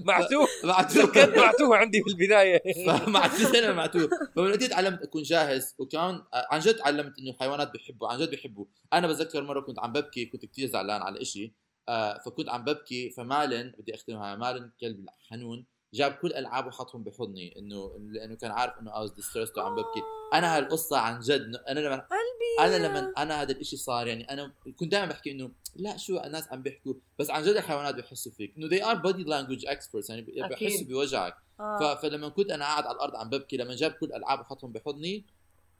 [0.04, 2.62] معتوه بعد كنت معتوه عندي في البداية.
[2.86, 4.10] فمع السنة معتوه.
[4.36, 8.66] فمن وقتها تعلمت أكون جاهز وكمان عن جد تعلمت إنه الحيوانات بيحبوا عن جد بيحبوا.
[8.92, 11.54] أنا بتذكر مرة كنت عم ببكي كنت كتير زعلان على إشي.
[11.88, 17.58] آه فكنت عم ببكي فمالن بدي أختمها مالن كلب حنون جاب كل ألعابه وحطهم بحضني
[17.58, 20.02] إنه لأنه كان عارف إنه was distressed وعم ببكي.
[20.34, 22.76] أنا هالقصة عن جد أنا لما قلبي.
[22.76, 26.48] أنا لما أنا هذا الإشي صار يعني أنا كنت دائما بحكي إنه لا شو الناس
[26.52, 28.54] عم بيحكوا بس عن جد الحيوانات بيحسوا فيك.
[28.58, 30.22] إنه they are body language experts يعني.
[30.22, 31.36] بيحسوا بوجعك.
[31.60, 31.94] آه.
[31.94, 35.24] فلما كنت أنا قاعد على الأرض عم ببكي لما جاب كل الالعاب وحطهم بحضني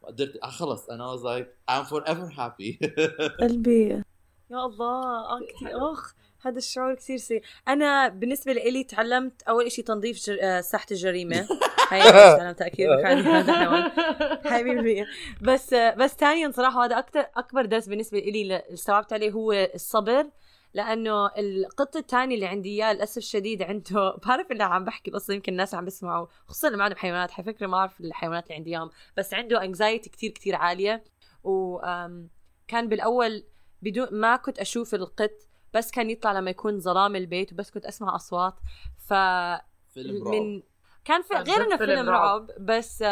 [0.02, 0.88] قدرت آه خلص.
[0.90, 2.78] أنا was like I'm forever happy.
[3.40, 3.88] قلبي.
[4.50, 6.14] يا الله آه كثير أخ.
[6.42, 7.42] هذا الشعور كثير سيء.
[7.68, 10.38] أنا بالنسبة لي تعلمت أول شيء تنظيف جر...
[10.42, 11.48] آه، ساحة الجريمة.
[11.90, 12.88] هاي تعلمتها أكيد.
[14.46, 19.12] هاي 100% بس آه، بس ثانيا صراحة هذا أكثر أكبر درس بالنسبة لي اللي استوعبت
[19.12, 20.30] عليه هو الصبر.
[20.74, 25.52] لأنه القط الثاني اللي عندي إياه للأسف الشديد عنده بعرف اني عم بحكي القصة يمكن
[25.52, 28.90] الناس عم بيسمعوا خصوصا اللي ما عندهم حيوانات فكرة ما أعرف الحيوانات اللي عندي إياهم.
[29.16, 31.04] بس عنده انكزايتي كتير كتير عالية.
[31.44, 33.44] وكان بالأول
[33.82, 38.14] بدون ما كنت أشوف القط بس كان يطلع لما يكون ظلام البيت وبس كنت أسمع
[38.16, 38.54] أصوات.
[38.98, 39.14] ف
[39.94, 40.34] فيلم رعب.
[40.34, 40.62] من
[41.04, 43.04] كان في عن غير إنه فيلم فيلم رعب بس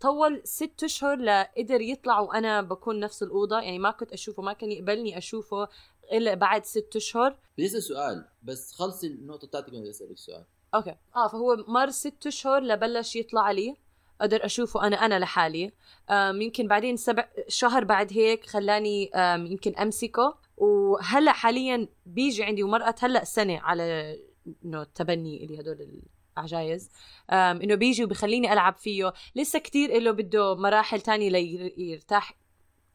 [0.00, 3.60] طول ست أشهر لقدر يطلع وأنا بكون نفس الأوضة.
[3.60, 5.68] يعني ما كنت أشوفه ما كان يقبلني أشوفه
[6.12, 7.36] إلا بعد ست أشهر.
[7.60, 10.44] أسأل سؤال بس خلصي النقطة بتاعتك بدي أسألك سؤال.
[10.74, 10.96] okay.
[11.16, 13.76] آه فهو مر ست أشهر لبلش يطلع لي
[14.20, 15.72] أقدر أشوفه أنا أنا لحالي.
[16.10, 19.10] يمكن بعدين سبع شهر بعد هيك خلاني
[19.50, 20.34] يمكن أمسكه.
[20.60, 24.18] وهلأ حاليا بيجي عندي ومرقت هلأ سنة على
[24.64, 26.02] إنه التبني اللي هدول
[26.36, 26.90] الأعجايز
[27.30, 29.12] أم إنه بيجي وبخليني ألعب فيه.
[29.36, 32.34] لسه كتير له بده مراحل تانية ليرتاح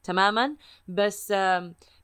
[0.04, 0.56] تماما.
[0.88, 1.32] بس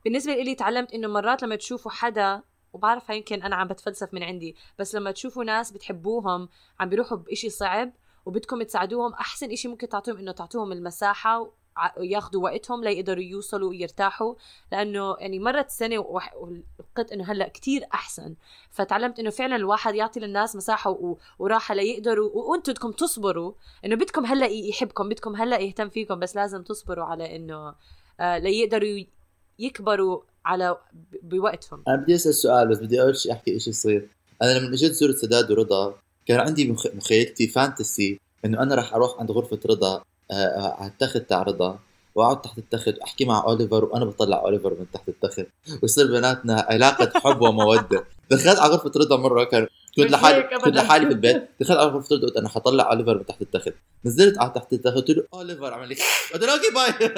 [0.05, 2.43] بالنسبة لي تعلمت إنه مرات لما تشوفوا حدا
[2.73, 6.49] وبعرف يمكن أنا عم بتفلسف من عندي بس لما تشوفوا ناس بتحبوهم
[6.79, 7.93] عم بيروحوا بإشي صعب
[8.25, 11.51] وبدكم تساعدوهم أحسن إشي ممكن تعطوهم إنه تعطوهم المساحة
[11.97, 14.35] وياخذوا وقتهم ليقدروا يوصلوا ويرتاحوا.
[14.71, 18.35] لأنه يعني مرت سنة والقط إنه هلأ كتير أحسن.
[18.71, 23.53] فتعلمت إنه فعلا الواحد يعطي للناس مساحة وراحة ليقدروا وأنتم بدكم تصبروا.
[23.85, 27.73] إنه بدكم هلأ يحبكم بدكم هلأ يهتم فيكم بس لازم تصبروا على إنه
[28.19, 29.03] آه ليقدروا
[29.59, 30.77] يكبروا على
[31.23, 31.83] بوقتهم.
[31.87, 34.07] أنا بدي أسأل سؤال بس بدي أول شيء أحكي شيء صغير
[34.41, 35.93] أنا لما اجيت زرت سداد ورضا
[36.25, 40.03] كان عندي مخ- مخيلتي فانتسي إنه أنا راح أروح عند غرفة رضا.
[40.31, 41.79] آه، على التخت تاع رضا
[42.15, 45.45] واقعد تحت التخت وأحكي مع أوليفر وأنا بطلع أوليفر من تحت التخت.
[45.83, 48.03] ويصير بيناتنا علاقة حب ومودة.
[48.31, 50.75] دخلت على غرفة رضا مرة كان كنت لحالي كنت.
[50.75, 51.49] لحالي في البيت.
[51.59, 53.73] دخلت على غرفة رضا قلت أنا حطلع أوليفر من تحت التخت.
[54.05, 55.95] نزلت على تحت التخت قلت له أوليفر عمل لي
[56.33, 56.91] قلت له okay bye.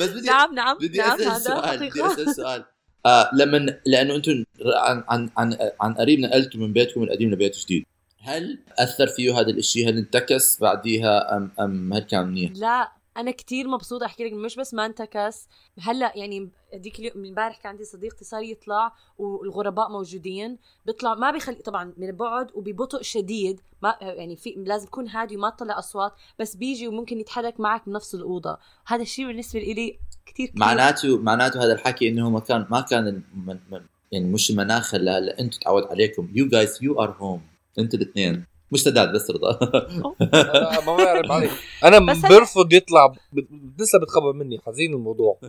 [0.00, 2.06] بس بدي نعم نعم بدي نعم أسأل سؤال بدي.
[2.06, 2.64] أسأل سؤال.
[3.06, 7.84] آه لما لأنه أنتم عن عن عن عن قريب نقلتوا من بيتكم القديم لبيت جديد.
[8.24, 13.30] هل أثر فيه هذا الشيء هل انتكس بعديها ام أم هل كان منيح؟ لا أنا
[13.30, 15.48] كتير مبسوطة أحكي لك مش بس ما انتكس.
[15.80, 20.58] هلأ يعني هذيك اليوم من امبارح كان عندي صديقتي صار يطلع والغرباء موجودين.
[20.86, 23.60] بيطلع ما بيخلي طبعا من بعد وببطء شديد.
[23.82, 28.14] ما يعني في لازم يكون هادي وما تطلع أصوات بس بيجي وممكن يتحرك معك بنفس
[28.14, 28.58] الأوضة.
[28.86, 33.22] هذا الشيء بالنسبة لي كتير كتير معناته معناته هذا الحكي إنه ما كان ما كان
[34.12, 36.28] يعني مش المناخ اللي أنتم تعود عليكم.
[36.34, 38.44] يو جايز يو ار هوم أنتوا الاثنين.
[38.72, 39.58] مش سداد بس رضا.
[40.20, 41.50] أنا ما بعرف عليك.
[41.84, 41.98] أنا
[42.28, 45.40] برفض يطلع ب- لسه بتخبر مني حزين الموضوع.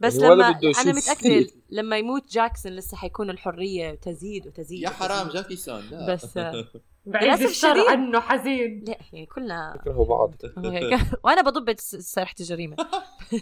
[0.00, 0.48] بس يعني لما
[0.80, 5.42] أنا متأكدة لما يموت جاكسون لسه حيكون الحرية تزيد وتزيد يا حرام وتزيد.
[5.42, 5.82] جاكي سون.
[5.90, 6.14] لا.
[6.14, 6.38] بس
[7.06, 7.88] بعيد الشر.
[7.88, 8.84] عنه حزين.
[8.88, 10.34] لا يعني كلنا بيكرهوا بعض.
[11.24, 12.76] وأنا بضبط س- سرحه الجريمه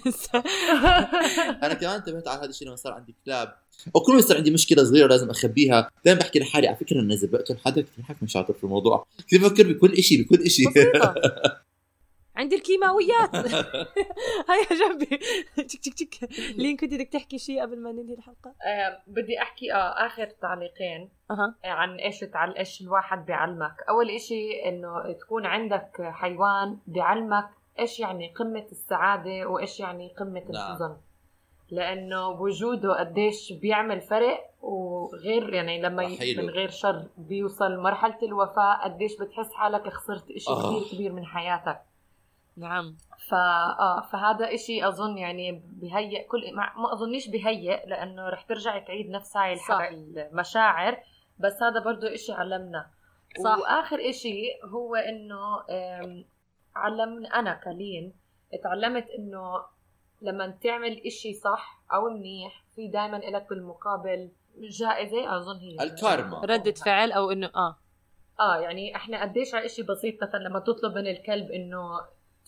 [0.06, 0.28] بس-
[1.64, 3.54] أنا كمان انتبهت على هذا الشيء لما صار عندي كلاب.
[3.94, 5.90] وكل ما يصير عندي مشكلة صغيرة لازم أخبيها.
[6.04, 9.06] دائما بحكي لحالي على فكرة انه إذا بقتل حدا كثير حكم شاطر في الموضوع.
[9.26, 10.66] كثير بفكر بكل شيء بكل شيء
[12.36, 13.36] عندي الكيماويات.
[14.50, 15.18] هيا جنبي.
[15.56, 18.54] تشك تشك تشك لين كنت بدك تحكي شيء قبل ما ننهي الحلقة.
[18.66, 21.08] آه، بدي أحكي آه آخر تعليقين.
[21.30, 21.54] أها.
[21.64, 22.56] آه، عن إيش تعل...
[22.56, 23.76] إيش الواحد بيعلمك.
[23.88, 30.72] أول إشي إنه تكون عندك حيوان بيعلمك إيش يعني قمة السعادة وإيش يعني قمة نعم.
[30.72, 30.96] الحزن.
[31.70, 36.36] لأنه وجوده قديش بيعمل فرق وغير يعني لما ي...
[36.36, 40.80] من غير شر بيوصل مرحلة الوفاة قديش بتحس حالك خسرت إشي آه.
[40.80, 41.80] كثير كبير من حياتك.
[42.56, 42.96] نعم
[43.28, 43.36] فا
[43.80, 49.10] آه فهذا إشي أظن يعني بهيئ كل ما, ما اظنيش بهيئ لأنه رح ترجع تعيد
[49.10, 49.56] نفس هاي.
[50.16, 50.98] المشاعر
[51.38, 52.86] بس هذا برضو إشي علمنا
[53.44, 53.58] صح.
[53.58, 56.24] وآخر إشي هو إنه آم،
[56.76, 58.12] علمني أنا كلين
[58.64, 59.62] تعلمت إنه
[60.22, 66.40] لما تعمل إشي صح أو منيح في دائما لك بالمقابل جائزة أظن هي الكارما.
[66.44, 67.76] ردة فعل أو انه آه
[68.40, 72.00] آه يعني إحنا قديش على شيء بسيط مثلا لما تطلب من الكلب إنه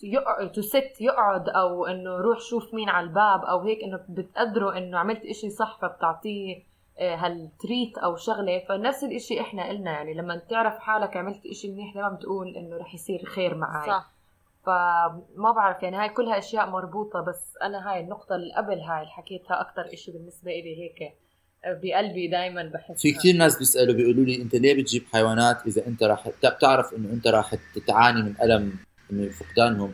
[0.03, 4.97] يقعد تست يقعد أو إنه روح شوف مين على الباب أو هيك إنه بتقدره إنه
[4.99, 6.63] عملت إشي صح فبتعطيه
[6.99, 8.59] آه، هالتريت أو شغلة.
[8.69, 12.93] فنفس الإشي إحنا قلنا يعني لما تعرف حالك عملت إشي منيح دائما بتقول إنه رح
[12.93, 14.11] يصير خير معي صح.
[14.65, 19.11] فما بعرف يعني هاي كلها أشياء مربوطة بس أنا هاي النقطة اللي قبل هاي اللي
[19.11, 21.13] حكيتها أكثر إشي بالنسبة لي هيك
[21.65, 25.87] آه، بقلبي دائما بحس في كثير ناس بيسألوا بيقولوا لي أنت ليه بتجيب حيوانات إذا
[25.87, 27.55] أنت راح بت- بتعرف إنه أنت راح
[27.87, 28.73] تعاني من ألم
[29.09, 29.93] من فقدانهم.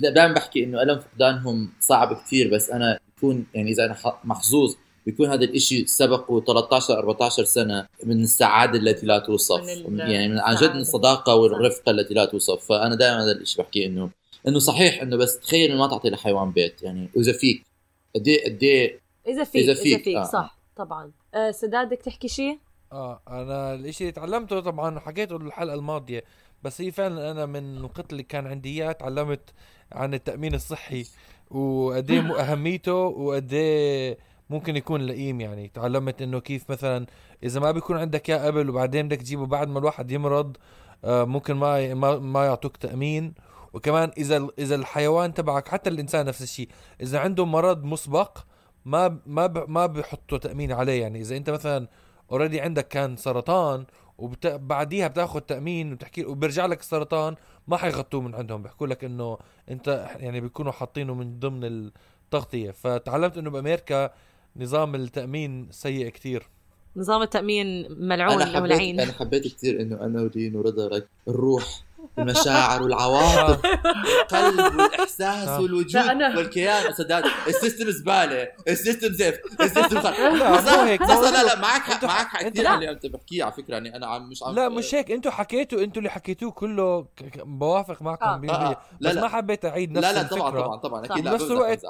[0.00, 4.74] دائما بحكي إنه ألم فقدانهم صعب كثير بس أنا بكون يعني إذا أنا محظوظ
[5.06, 9.88] بيكون هذا الإشي سبقه 13 14 سنة من السعادة التي لا توصف.
[9.88, 10.80] من يعني من عن جد من.
[10.80, 12.64] الصداقة والرفقة التي لا توصف.
[12.64, 14.10] فأنا دائما هذا الإشي بحكي إنه
[14.48, 17.66] إنه صحيح إنه بس تخيل إنه ما تعطي لحيوان بيت يعني واذا فيك.
[18.14, 20.24] قد إيه قد إيه؟ إذا فيك إذا إذا فيك، فيك, آه.
[20.24, 21.10] صح طبعا.
[21.34, 22.58] آه سداد بدك تحكي شيء؟
[22.92, 26.24] آه أنا الإشي اللي تعلمته طبعا حكيته الحلقة الماضية.
[26.62, 29.52] بس هي فعلا أنا من النقط اللي كان عندي إياها تعلمت
[29.92, 31.06] عن التأمين الصحي
[31.50, 34.18] وقد إيه أهميته وقد إيه
[34.50, 35.68] ممكن يكون لئيم يعني.
[35.68, 37.06] تعلمت إنه كيف مثلا
[37.42, 40.56] إذا ما بيكون عندك إياه قبل وبعدين بدك تجيبه بعد ما الواحد يمرض
[41.04, 43.34] آه ممكن ما ما, يعطوك تأمين.
[43.72, 46.68] وكمان إذا إذا الحيوان تبعك حتى الإنسان نفس الشيء
[47.00, 48.38] إذا عنده مرض مسبق
[48.84, 51.20] ما ما ما بحطوا تأمين عليه يعني.
[51.20, 51.88] إذا أنت مثلا
[52.32, 53.86] اوريدي عندك كان سرطان
[54.18, 57.34] وبعديها بتاخذ تأمين وتحكي وبرجع لك السرطان
[57.68, 59.38] ما حيغطوه من عندهم بيحكوا لك إنه
[59.70, 62.70] أنت يعني بيكونوا حاطينه من ضمن التغطية.
[62.70, 64.10] فتعلمت إنه بأمريكا
[64.56, 66.48] نظام التأمين سيء كتير.
[66.96, 71.87] نظام التأمين ملعون حبيت العين أنا حبيت كثير إنه أنا ولين ورضا الروح
[72.18, 73.60] المشاعر والعواطف.
[73.66, 75.60] القلب والإحساس آه.
[75.60, 75.96] والوجود
[76.36, 76.86] والكيان.
[76.90, 78.48] وسداد ال system زبالة.
[78.68, 81.42] ال system زفت ال system خل لا، مو هيك، لا.
[81.42, 84.28] لا معك حق معك حق كثير على اللي انت بحكيه على فكرة يعني أنا عم
[84.28, 85.10] مش عم لا مش هيك.
[85.10, 88.36] أنتوا حكيتوا أنتوا اللي حكيتوه كله بوافق معكم آه.
[88.38, 88.76] 100% آه، آه.
[89.00, 89.22] لا بس لا.
[89.22, 91.04] ما حبيت أعيد نفس لا لا طبعا طبعا طبعا.
[91.04, 91.24] أكيد.
[91.24, 91.84] لا بنفس بمزح الوقت-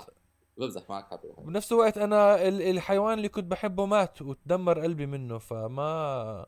[0.59, 5.39] بمزح معك حبيبي بنفس الوقت أنا ال- الحيوان اللي كنت بحبه مات وتدمر قلبي منه
[5.39, 6.47] فما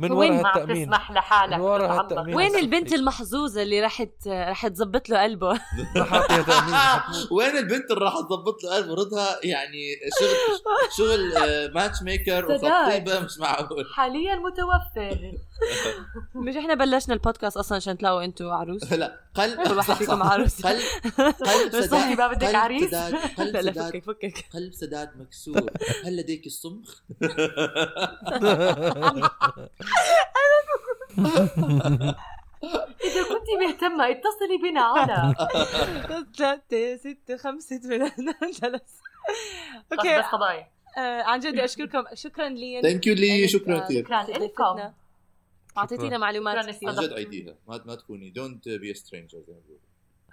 [0.00, 1.86] من وين ما التأمين تسمح لحالك من ورا.
[2.00, 2.34] هالتأمين.
[2.34, 2.56] وين.
[2.56, 5.52] البنت المحظوظة اللي رحت رح تظبط له قلبه
[5.96, 7.32] ما حاطيها تأمين حتموت.
[7.38, 10.36] وين البنت اللي راح تضبط له قلب ردها يعني شغل
[10.96, 11.32] شغل
[11.74, 12.64] ماتش ميكر سداد.
[12.72, 15.32] وخطيبة مش معقول حاليا متوفر
[16.34, 20.66] مش إحنا بلشنا البودكاست أصلا عشان تلاقوا أنتوا عروس لا قلب كل واحد فيكم عروس
[20.66, 20.80] قلب
[21.46, 25.70] قلب بس سداد ما بدك قلب عريس؟ سداد قلب سداد فكك فكك قلب سداد مكسور
[26.04, 27.00] هل لديك الصمخ؟
[33.04, 35.34] اذا كنت مهتمة اتصلي بنا على
[36.36, 38.84] ثلاثة ستة خمسة ثلاثة
[39.92, 40.18] okay.
[40.18, 42.04] بس قضايا آه، عن جد أشكركم.
[42.14, 42.82] شكرا لي.
[42.82, 44.04] thank you لي شكرا كثير.
[44.04, 44.92] شكرا لكم.
[45.78, 48.30] أعطيتينا معلومات عن جد عيديها ما ما تكوني.
[48.30, 49.89] don't be stranger زي ما بيقولوا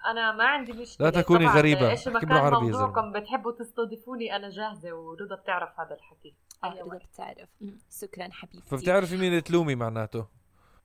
[0.07, 1.09] أنا ما عندي مشكلة.
[1.09, 1.89] لا تكوني طبعاً غريبة.
[1.89, 6.33] إيش ما احكي كان بالعربي يا موضوعكم بتحبوا تستضيفوني أنا جاهزة ورضا بتعرف هذا الحكي.
[6.63, 7.49] آه، رضا بتعرف.
[8.01, 8.69] شكرا حبيبتي.
[8.69, 10.37] فبتعرفي مين تلومي معناته.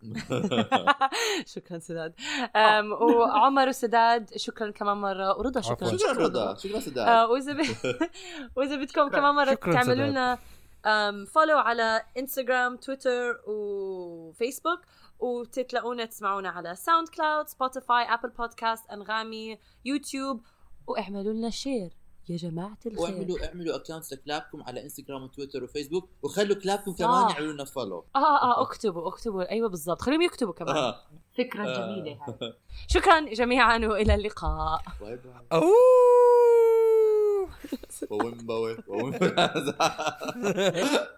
[1.54, 2.14] شكرا سداد.
[2.56, 5.38] أم، وعمر وسداد شكرا كمان مرة.
[5.38, 5.96] ورضا شكرا.
[5.96, 6.54] شكرا رضا.
[6.54, 7.08] شكرا سداد.
[7.08, 7.52] آه، وإذا.
[8.56, 10.06] وإذا بدكم كمان مرة تعملوا.
[10.06, 10.38] لنا
[11.24, 14.80] follow على انستغرام تويتر وفيسبوك
[15.22, 20.40] وتتلاقونا تسمعونا على SoundCloud Spotify Apple Podcast أنغامي يوتيوب.
[20.86, 21.90] واعملوا لنا share
[22.28, 23.00] يا جماعة الخير.
[23.00, 26.92] واعملوا اعملوا accounts لكلابكم على انستغرام وتويتر وفيسبوك وخلوا كلابكم.
[26.92, 29.50] كمان يعملوا لنا follow آه آه اكتبوا اكتبوا.
[29.50, 30.02] أيوه بالضبط.
[30.02, 30.76] خليهم يكتبوا كمان.
[30.76, 31.00] آه.
[31.38, 31.86] فكرة آه.
[31.86, 32.54] جميلة هاي.
[32.94, 34.82] شكرا جميعا وإلى اللقاء.
[35.00, 35.32] bye bye.
[35.52, 35.72] أوه.